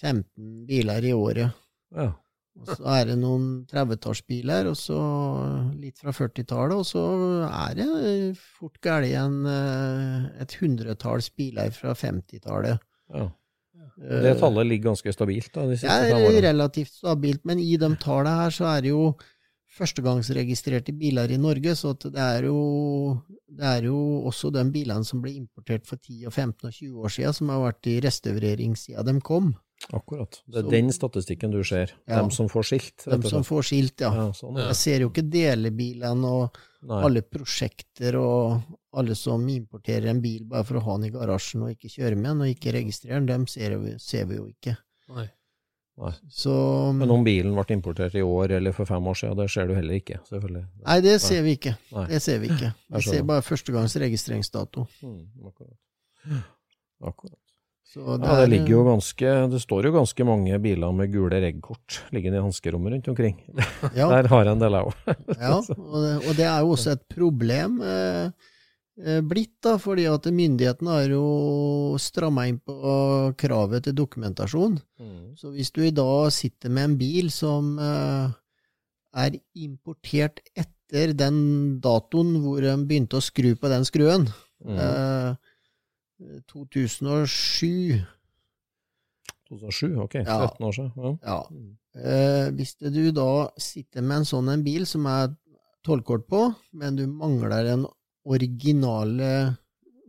[0.01, 1.63] 15 biler i året.
[1.95, 2.11] ja.
[2.59, 4.99] Og så er det noen 30-tallsbiler, og så
[5.79, 7.03] litt fra 40-tallet, og så
[7.47, 12.83] er det eh, fort galt igjen eh, et hundretalls biler fra 50-tallet.
[13.13, 13.29] Ja.
[14.01, 18.33] Det tallet ligger ganske stabilt, da, de siste er relativt stabilt, men i de tallene
[18.39, 19.11] her så er det jo
[19.77, 22.57] førstegangsregistrerte biler i Norge, så det er jo
[23.51, 23.97] det er jo
[24.29, 27.51] også de bilene som ble importert for 10, og 15 og 20 år siden, som
[27.51, 29.51] har vært i restaurering siden de kom.
[29.91, 30.41] Akkurat.
[30.47, 31.91] Det er Så- den statistikken du ser.
[32.07, 32.21] Ja.
[32.21, 33.03] dem som får skilt.
[33.09, 34.13] Dem som får skilt, ja.
[34.13, 34.67] ja, sånn, ja.
[34.67, 37.03] Jeg ser jo ikke delebilene og Nei.
[37.03, 38.61] alle prosjekter og
[38.93, 42.15] alle som importerer en bil bare for å ha den i garasjen og ikke kjøre
[42.17, 44.75] med den og ikke registrere den, dem ser vi, ser vi jo ikke.
[45.15, 45.27] Nei.
[46.01, 46.11] Nei.
[46.31, 46.53] Så
[46.97, 49.75] Men om bilen ble importert i år eller for fem år siden, det ser du
[49.75, 50.63] heller ikke, selvfølgelig.
[50.87, 51.75] Nei, det ser vi ikke.
[51.93, 52.05] Nei.
[52.09, 52.71] Det ser vi ikke.
[52.95, 54.87] Vi ser bare førstegangs registreringsdato.
[55.03, 55.77] Mm, akkurat.
[57.03, 57.37] akkurat.
[57.91, 61.41] Så Ja, det er- ligger jo ganske Det står jo ganske mange biler med gule
[61.41, 63.35] reggkort liggende i hanskerommet rundt omkring.
[63.95, 64.93] ja, Der har jeg en del, jeg òg.
[65.41, 68.31] ja, og, det, og det er jo også et problem eh, eh,
[69.25, 72.75] blitt, da, fordi at myndighetene har jo stramma inn på
[73.39, 74.75] kravet til dokumentasjon.
[75.01, 75.31] Mm.
[75.39, 78.29] Så hvis du i dag sitter med en bil som eh,
[79.25, 84.27] er importert etter den datoen hvor de begynte å skru på den skruen,
[84.61, 84.77] Mm.
[84.77, 85.35] eh,
[86.51, 88.05] 2007
[89.49, 90.13] 2007, ok.
[90.21, 90.37] Ja.
[90.47, 90.91] 13 år siden.
[90.95, 91.13] Ja.
[91.25, 91.39] Ja.
[91.51, 91.71] Mm.
[91.95, 95.33] Eh, hvis du da sitter med en sånn en bil som er
[95.83, 96.43] tollkort på,
[96.77, 97.87] men du mangler den
[98.25, 99.55] originale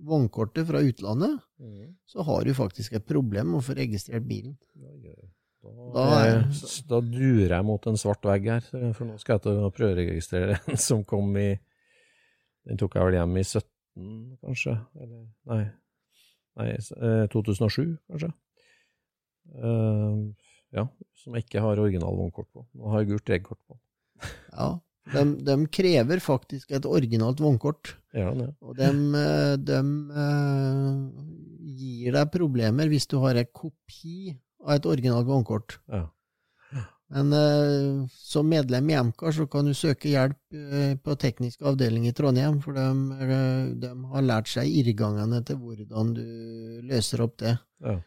[0.02, 1.94] vognkortet fra utlandet, Mm.
[2.06, 4.56] så har du faktisk et problem med å få registrert bilen.
[4.74, 8.60] Da, Da er- eh, da durer jeg mot en svart vegg her,
[8.94, 11.58] for nå skal jeg til å prøveregistrere en som kom i
[12.66, 14.74] Den tok jeg vel hjem i 17, kanskje?
[15.00, 15.70] Eller nei,
[16.56, 18.32] nei eh, 2007, kanskje?
[19.58, 20.32] Uh,
[20.72, 20.84] ja,
[21.18, 22.64] som jeg ikke har original vognkort på.
[22.78, 23.78] Nå har jeg gult regkort på.
[24.52, 24.68] Ja,
[25.10, 27.96] de, de krever faktisk et originalt vognkort.
[28.14, 28.48] Ja, ja.
[28.62, 28.88] Og de,
[29.18, 29.78] eh, de
[30.22, 30.96] eh,
[31.82, 35.80] gir deg problemer hvis du har en kopi av et originalt vognkort.
[35.90, 36.06] Ja.
[37.12, 42.14] Men eh, som medlem i MKAR så kan du søke hjelp på teknisk avdeling i
[42.16, 43.34] Trondheim, for de,
[43.82, 46.24] de har lært seg irrgangene til hvordan du
[46.88, 47.58] løser opp det.
[47.84, 47.98] Ja.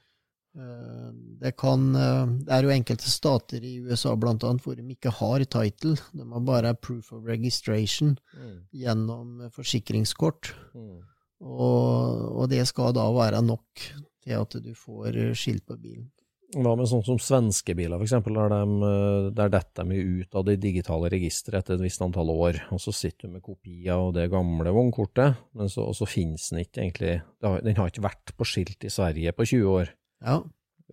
[0.56, 1.12] Eh,
[1.42, 5.12] Det, kan, eh, det er jo enkelte stater i USA blant annet hvor de ikke
[5.12, 5.96] har title.
[6.14, 8.62] De har bare proof of registration Mm.
[8.74, 10.54] gjennom forsikringskort.
[10.74, 11.02] Mm.
[11.42, 13.86] Og, og det skal da være nok
[14.24, 16.08] til at du får skilt på bilen.
[16.56, 20.46] Hva med sånn som svenske biler, eksempel, der, de, eh, der detter de ut av
[20.48, 24.14] det digitale registeret etter et visst antall år, og så sitter du med kopi av
[24.16, 28.32] det gamle vognkortet, men så, og så finnes den ikke egentlig, den har ikke vært
[28.38, 29.92] på skilt i Sverige på 20 år.
[30.22, 30.44] Ja,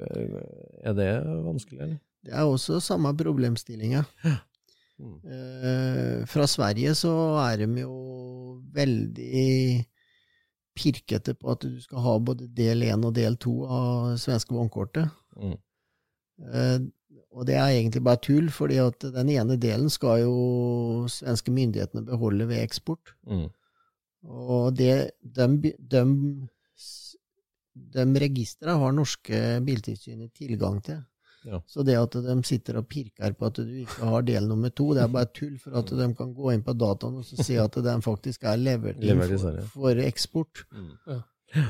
[0.01, 0.41] Eh,
[0.89, 1.11] Er det
[1.45, 1.99] vanskelig, eller?
[2.25, 4.05] det er også samme problemstillinga.
[4.99, 5.19] Mm.
[5.25, 7.13] Eh, fra Sverige så
[7.43, 9.85] er de jo veldig
[10.75, 15.11] pirkete på at du skal ha både del 1 og del 2 av svenske vognkortet.
[15.37, 15.57] Mm.
[16.41, 16.79] Eh,
[17.33, 22.05] og det er egentlig bare tull, fordi at den ene delen skal jo svenske myndighetene
[22.07, 23.13] beholde ved eksport.
[23.27, 23.49] Mm.
[24.25, 26.03] Og det, de, de,
[27.73, 31.01] de registrene har norske Biltilsynet tilgang til.
[31.45, 31.59] Ja.
[31.67, 34.93] Så det at de sitter og pirker på at du ikke har del nummer to,
[34.95, 37.79] det er bare tull, for at de kan gå inn på dataen og se at
[37.83, 40.63] den faktisk er levert inn for, for eksport.
[40.71, 40.93] Mm.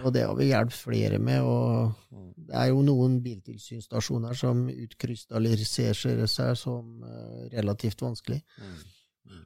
[0.05, 1.43] Og det har vi hjulpet flere med.
[1.43, 8.43] Og det er jo noen biltilsynsstasjoner som utkrystalliserer seg som eh, relativt vanskelig.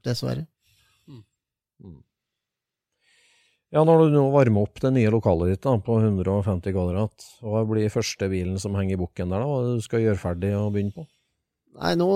[0.05, 0.47] Dessverre.
[1.83, 1.97] Mm.
[3.77, 7.61] Ja, når du nå varmer opp det nye lokalet ditt da, på 150 kvadrat, hva
[7.69, 9.51] blir første bilen som henger i bukken der da?
[9.51, 11.05] Hva du skal gjøre ferdig og begynne på?
[11.77, 12.07] Nei, nå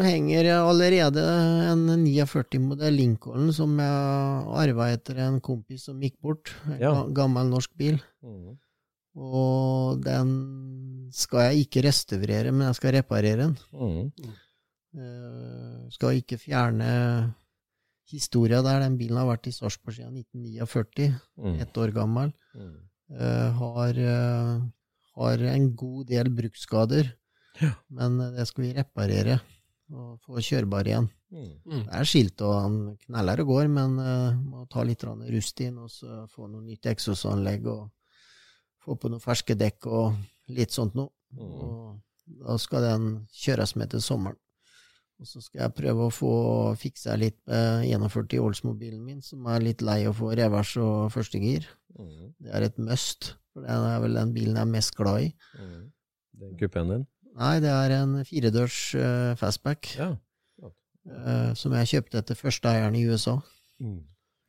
[0.00, 1.22] henger jeg allerede
[1.68, 6.54] en 49-modell Lincoln som jeg arva etter en kompis som gikk bort.
[6.70, 6.94] En Ja.
[7.12, 7.98] gammel norsk bil.
[8.24, 8.56] Mm.
[9.20, 10.30] Og den
[11.12, 13.58] skal jeg ikke restaurere, men jeg skal reparere den.
[13.76, 14.32] Mm.
[14.96, 16.88] Uh, skal ikke fjerne
[18.10, 18.80] historia der.
[18.84, 21.60] Den bilen har vært i Sarpsborg siden 1949, Mm.
[21.60, 22.32] ett år gammel.
[22.54, 22.74] Mm.
[23.10, 24.60] Uh, har, uh,
[25.16, 27.12] har en god del bruksskader,
[27.60, 27.72] Ja.
[27.90, 29.40] men det skal vi reparere
[29.92, 31.08] og få kjørbar igjen.
[31.32, 31.84] Mm.
[31.86, 32.76] Det er skilt og han
[33.06, 36.86] kneller og går, men uh, må ta litt rust inn og så få noe nytt
[36.86, 37.90] eksosanlegg og
[38.84, 40.14] få på noen ferske dekk og
[40.48, 41.10] litt sånt noe.
[41.32, 41.40] Mm.
[41.40, 42.00] Og
[42.46, 44.36] da skal den kjøres med til sommeren.
[45.20, 46.32] Og så skal jeg prøve å få
[46.80, 51.66] fiksa litt med 41 Olds-mobilen min, som er litt lei å få revers og førstegir.
[51.98, 52.30] Mm.
[52.40, 55.30] Det er et must, for det er vel den bilen jeg er mest glad i.
[55.60, 55.82] Mm.
[56.40, 57.06] Den kupeen din?
[57.40, 60.14] Nei, det er en firedørs eh, fastback Ja.
[61.10, 63.38] Uh, som jeg kjøpte etter første eieren i USA.
[63.80, 64.02] Mm.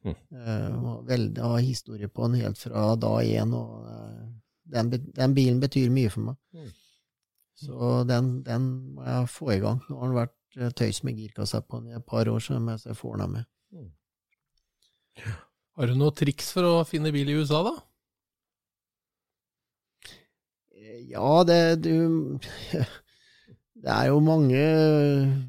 [0.03, 0.18] Mm.
[0.35, 4.26] Uh, veldig, har historie på den helt fra da én, og uh,
[4.73, 6.38] den, den bilen betyr mye for meg.
[6.52, 6.68] Mm.
[7.61, 8.68] Så den, den
[8.98, 9.80] må jeg få i gang.
[9.88, 10.35] Nå har den vært
[10.75, 13.31] tøys med girkassa på den i et par år, så må jeg se får den
[13.37, 13.45] med.
[15.77, 17.75] Har du noe triks for å finne bil i USA, da?
[20.75, 22.37] Eh, Ja, det du
[23.81, 24.61] Det er jo mange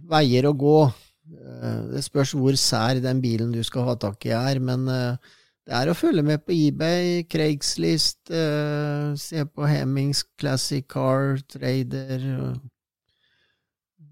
[0.09, 0.79] veier å gå.
[1.37, 5.17] Eh, Det spørs hvor sær den bilen du skal ha tak i er, men eh,
[5.69, 12.25] det er å følge med på eBay, Craigslist, eh, se på Hemmings Classic Car Trader
[12.39, 12.57] og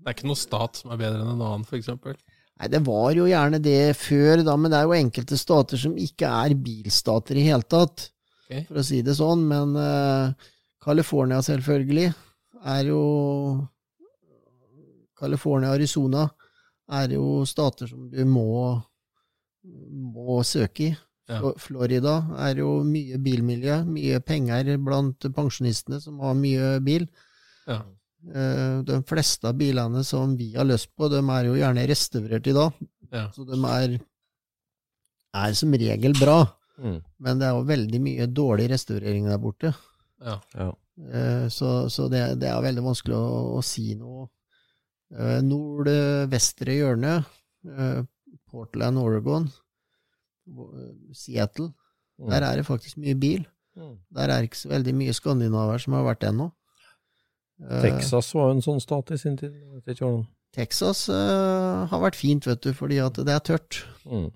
[0.01, 2.17] Det er ikke noe stat som er bedre enn en annen, eksempel.
[2.61, 5.97] Nei, det var jo gjerne det før, da, men det er jo enkelte stater som
[6.01, 8.09] ikke er bilstater i hele tatt,
[8.45, 8.65] okay.
[8.69, 9.47] for å si det sånn.
[9.49, 10.51] Men uh,
[10.85, 12.11] California, selvfølgelig,
[12.61, 13.01] er jo
[15.21, 16.27] California og Arizona
[17.01, 18.75] er jo stater som du må,
[19.65, 20.91] må søke i.
[21.31, 21.53] Ja.
[21.63, 22.17] Florida
[22.49, 27.07] er jo mye bilmiljø, mye penger blant pensjonistene som har mye bil.
[27.69, 27.85] Ja.
[28.29, 32.47] Eh, De fleste av bilene som vi har lyst på, de er jo gjerne restaurert
[32.47, 32.73] i dag.
[33.13, 33.25] Ja.
[33.33, 33.95] Så de er,
[35.35, 36.43] er som regel bra,
[36.81, 37.03] Mm.
[37.19, 39.75] men det er jo veldig mye dårlig restaurering der borte.
[40.25, 40.39] Ja.
[40.55, 40.71] Ja.
[41.13, 44.29] Eh, Så, så det, det er veldig vanskelig å, å si noe.
[45.43, 47.25] Nordvestre hjørne,
[47.67, 48.03] eh,
[48.51, 49.51] Portland, Oregon,
[51.13, 51.73] Seattle,
[52.21, 52.29] Mm.
[52.31, 53.47] Der er det faktisk mye bil.
[53.79, 53.95] Mm.
[54.13, 56.51] Der er ikke så veldig mye skandinaver som har vært ennå.
[57.69, 59.57] Eh, Texas var en sånn stat i sin tid.
[60.51, 63.83] Texas uh, har vært fint, vet du, fordi at det er tørt.
[64.03, 64.31] Mm.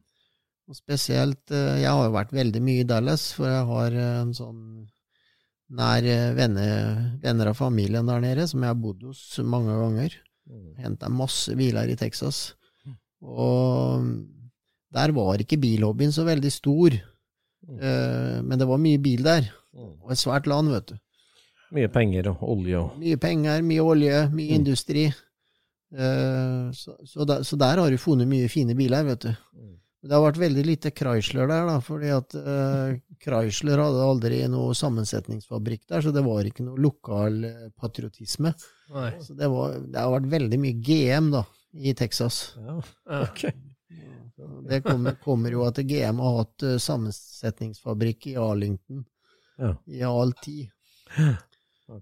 [0.71, 4.21] Og spesielt uh, Jeg har jo vært veldig mye i Dallas, for jeg har uh,
[4.21, 4.61] en sånn
[5.75, 6.07] nær
[6.37, 10.15] venner, venner av familien der nede som jeg har bodd hos mange ganger.
[10.47, 10.69] Mm.
[10.85, 12.53] Henta masse biler i Texas.
[13.25, 14.05] Og
[14.95, 17.01] der var ikke bilhobbyen så veldig stor,
[17.65, 18.45] Mm.
[18.45, 19.47] men det var mye bil der.
[19.73, 19.95] Mm.
[20.05, 20.99] Og et svært land, vet du.
[21.75, 24.59] Mye penger og olje og Mye penger, mye olje, mye Mm.
[24.61, 25.09] industri.
[25.95, 29.33] Uh, så, så, der, så der har du funnet mye fine biler, vet du.
[29.55, 29.73] Mm.
[30.05, 32.95] Det har vært veldig lite Chrysler der, da, fordi at uh,
[33.25, 38.53] Chrysler hadde aldri noe sammensetningsfabrikk der, så det var ikke noe lokal eh, patriotisme.
[38.93, 39.11] Nei.
[39.25, 42.43] Så det, var, det har vært veldig mye GM da, i Texas.
[42.61, 42.77] Ja,
[43.23, 43.47] ok.
[44.69, 49.05] Det kommer, kommer jo at GM har hatt sammensetningsfabrikk i Arlington
[49.63, 49.73] Ja.
[49.87, 50.69] i all tid.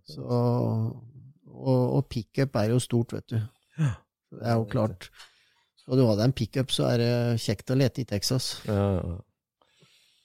[0.08, 3.38] Så, og, og pickup er jo stort, vet du.
[3.80, 3.92] Ja.
[4.38, 5.08] det er jo klart.
[5.82, 8.54] Skal du ha deg en pickup, så er det kjekt å lete i Texas.
[8.68, 9.16] Ja, ja.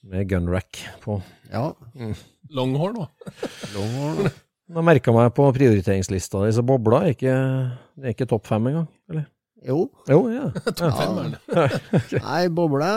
[0.08, 1.18] Med gunrack på.
[1.52, 1.72] Ja.
[2.54, 3.08] Longhorn da
[4.68, 7.34] Jeg merka meg på prioriteringslista di, så bobla er ikke,
[7.96, 9.26] det er ikke topp fem engang, eller?
[9.64, 9.88] Jo.
[10.12, 10.50] Jo, ja.
[11.58, 11.68] Ja.
[12.28, 12.90] Nei, bobla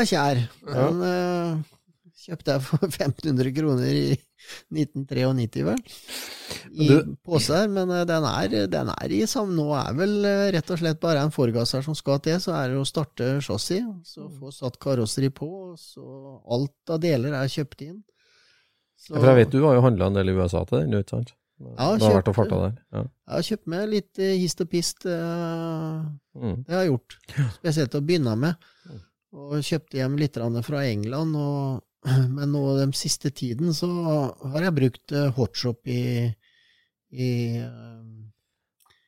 [0.00, 0.40] er kjær.
[0.66, 1.73] Men eh,
[2.24, 4.14] kjøpte jeg for 1500 kroner i
[4.74, 5.82] 1993, vel.
[6.74, 10.16] I Du- pose her, men eh, den er, den er i samme Nå er vel
[10.28, 13.30] eh, rett og slett bare en forgasser som skal til, så er det å starte
[13.44, 15.48] chassis, så få satt karosseri på,
[15.80, 18.02] så alt av deler er kjøpt inn.
[18.96, 21.18] Så, For jeg vet du har jo handla en del i USA til den, ikke
[21.18, 21.34] sant?
[21.78, 21.90] Ja,
[22.24, 22.28] kjøpt.
[22.92, 23.00] Ja.
[23.04, 25.04] Jeg har kjøpt med litt eh, hist og pist.
[25.06, 26.64] Mm.
[26.66, 27.16] Det har jeg gjort.
[27.58, 28.70] Spesielt å begynne med.
[29.34, 31.36] Og kjøpte hjem litt fra England.
[31.38, 31.84] Og,
[32.36, 33.88] men nå den siste tiden så
[34.52, 36.28] har jeg brukt eh, hotshop i,
[37.14, 37.30] i,
[37.62, 38.02] eh,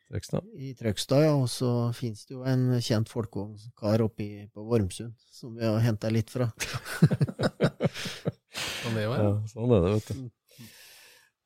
[0.06, 0.46] Trøgstad.
[0.56, 1.34] i Trøgstad, ja.
[1.36, 6.10] Og så fins det jo en kjent folkevognkar oppe på Vormsund som vi har henta
[6.12, 6.48] litt fra.
[8.82, 9.04] sånn, er?
[9.04, 10.26] Ja, sånn er det, vet du.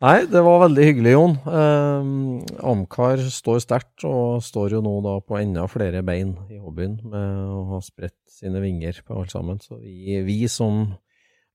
[0.00, 1.34] Nei, det var veldig hyggelig, Jon.
[1.44, 6.94] Um, Amcar står sterkt, og står jo nå da på enda flere bein i hobbyen
[7.04, 9.60] med å ha spredt sine vinger på alt sammen.
[9.60, 10.86] Så vi, vi som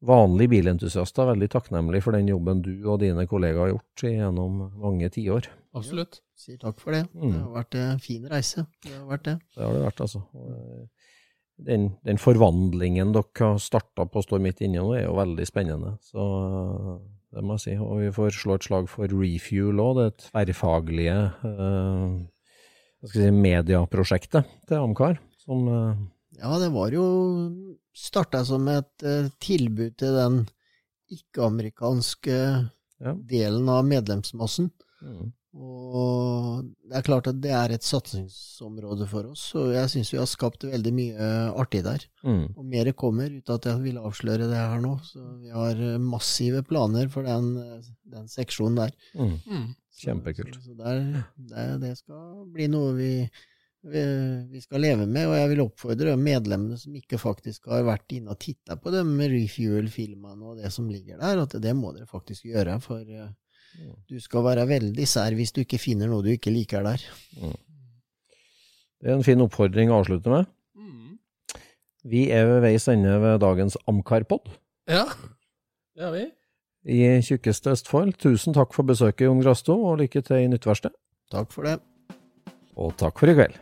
[0.03, 4.59] vanlige bilentusiaster er veldig takknemlige for den jobben du og dine kollegaer har gjort gjennom
[4.81, 5.47] mange tiår.
[5.75, 6.21] Absolutt.
[6.35, 7.05] Sier takk for det.
[7.15, 7.31] Mm.
[7.31, 8.65] Det har vært en fin reise.
[8.83, 9.37] Det har vært det.
[9.55, 10.23] Det har det vært, altså.
[10.35, 10.85] Eh,
[11.55, 15.45] Den, den forvandlingen dere har starta på å stå midt inne nå, er jo veldig
[15.47, 15.93] spennende.
[16.03, 16.97] Så eh,
[17.31, 17.75] det må jeg si.
[17.79, 21.15] Og vi får slå et slag for Refuel òg, det tverrfaglige
[21.47, 22.17] eh,
[22.99, 25.15] hva skal si, medieprosjektet til Amcar.
[25.45, 26.03] Som eh,
[26.41, 27.05] Ja, det var jo
[27.95, 30.41] starta som et eh, tilbud til den
[31.15, 32.37] ikke-amerikanske
[33.01, 33.11] Ja.
[33.27, 34.69] delen av medlemsmassen.
[35.03, 40.11] mm, Og det er klart at det er et satsingsområde for oss, og jeg syns
[40.13, 41.99] vi har skapt veldig mye artig der.
[42.23, 44.97] mm, Og mer kommer, uten at jeg vil avsløre det her nå.
[45.03, 47.81] Så vi har eh, massive planer for den, eh,
[48.11, 48.91] den seksjonen der.
[49.15, 49.39] mm.
[49.47, 49.75] Mm.
[49.95, 50.55] Kjempekult.
[50.55, 53.29] Så, så der, det, det skal bli noe vi,
[53.85, 58.33] vi, skal leve med, og jeg vil oppfordre medlemmene som ikke faktisk har vært inne
[58.33, 62.47] og titta på de Refuel-filmene og det som ligger der, at det må dere faktisk
[62.49, 62.79] gjøre.
[62.81, 63.29] For eh,
[64.09, 67.03] du skal være veldig sær hvis du ikke finner noe du ikke liker der.
[69.01, 70.49] Det er en fin oppfordring å avslutte med.
[70.73, 71.17] Mm.
[72.09, 74.49] Vi er ved veis ende ved dagens Amcar-pod
[74.89, 75.05] Ja,
[75.97, 76.25] det er vi.
[76.97, 78.15] i tjukkeste Østfold.
[78.21, 80.93] Tusen takk for besøket, Jon Grasto, og lykke til i nytt verksted.
[81.33, 81.77] Takk for det.
[82.75, 83.61] Og takk for i kveld.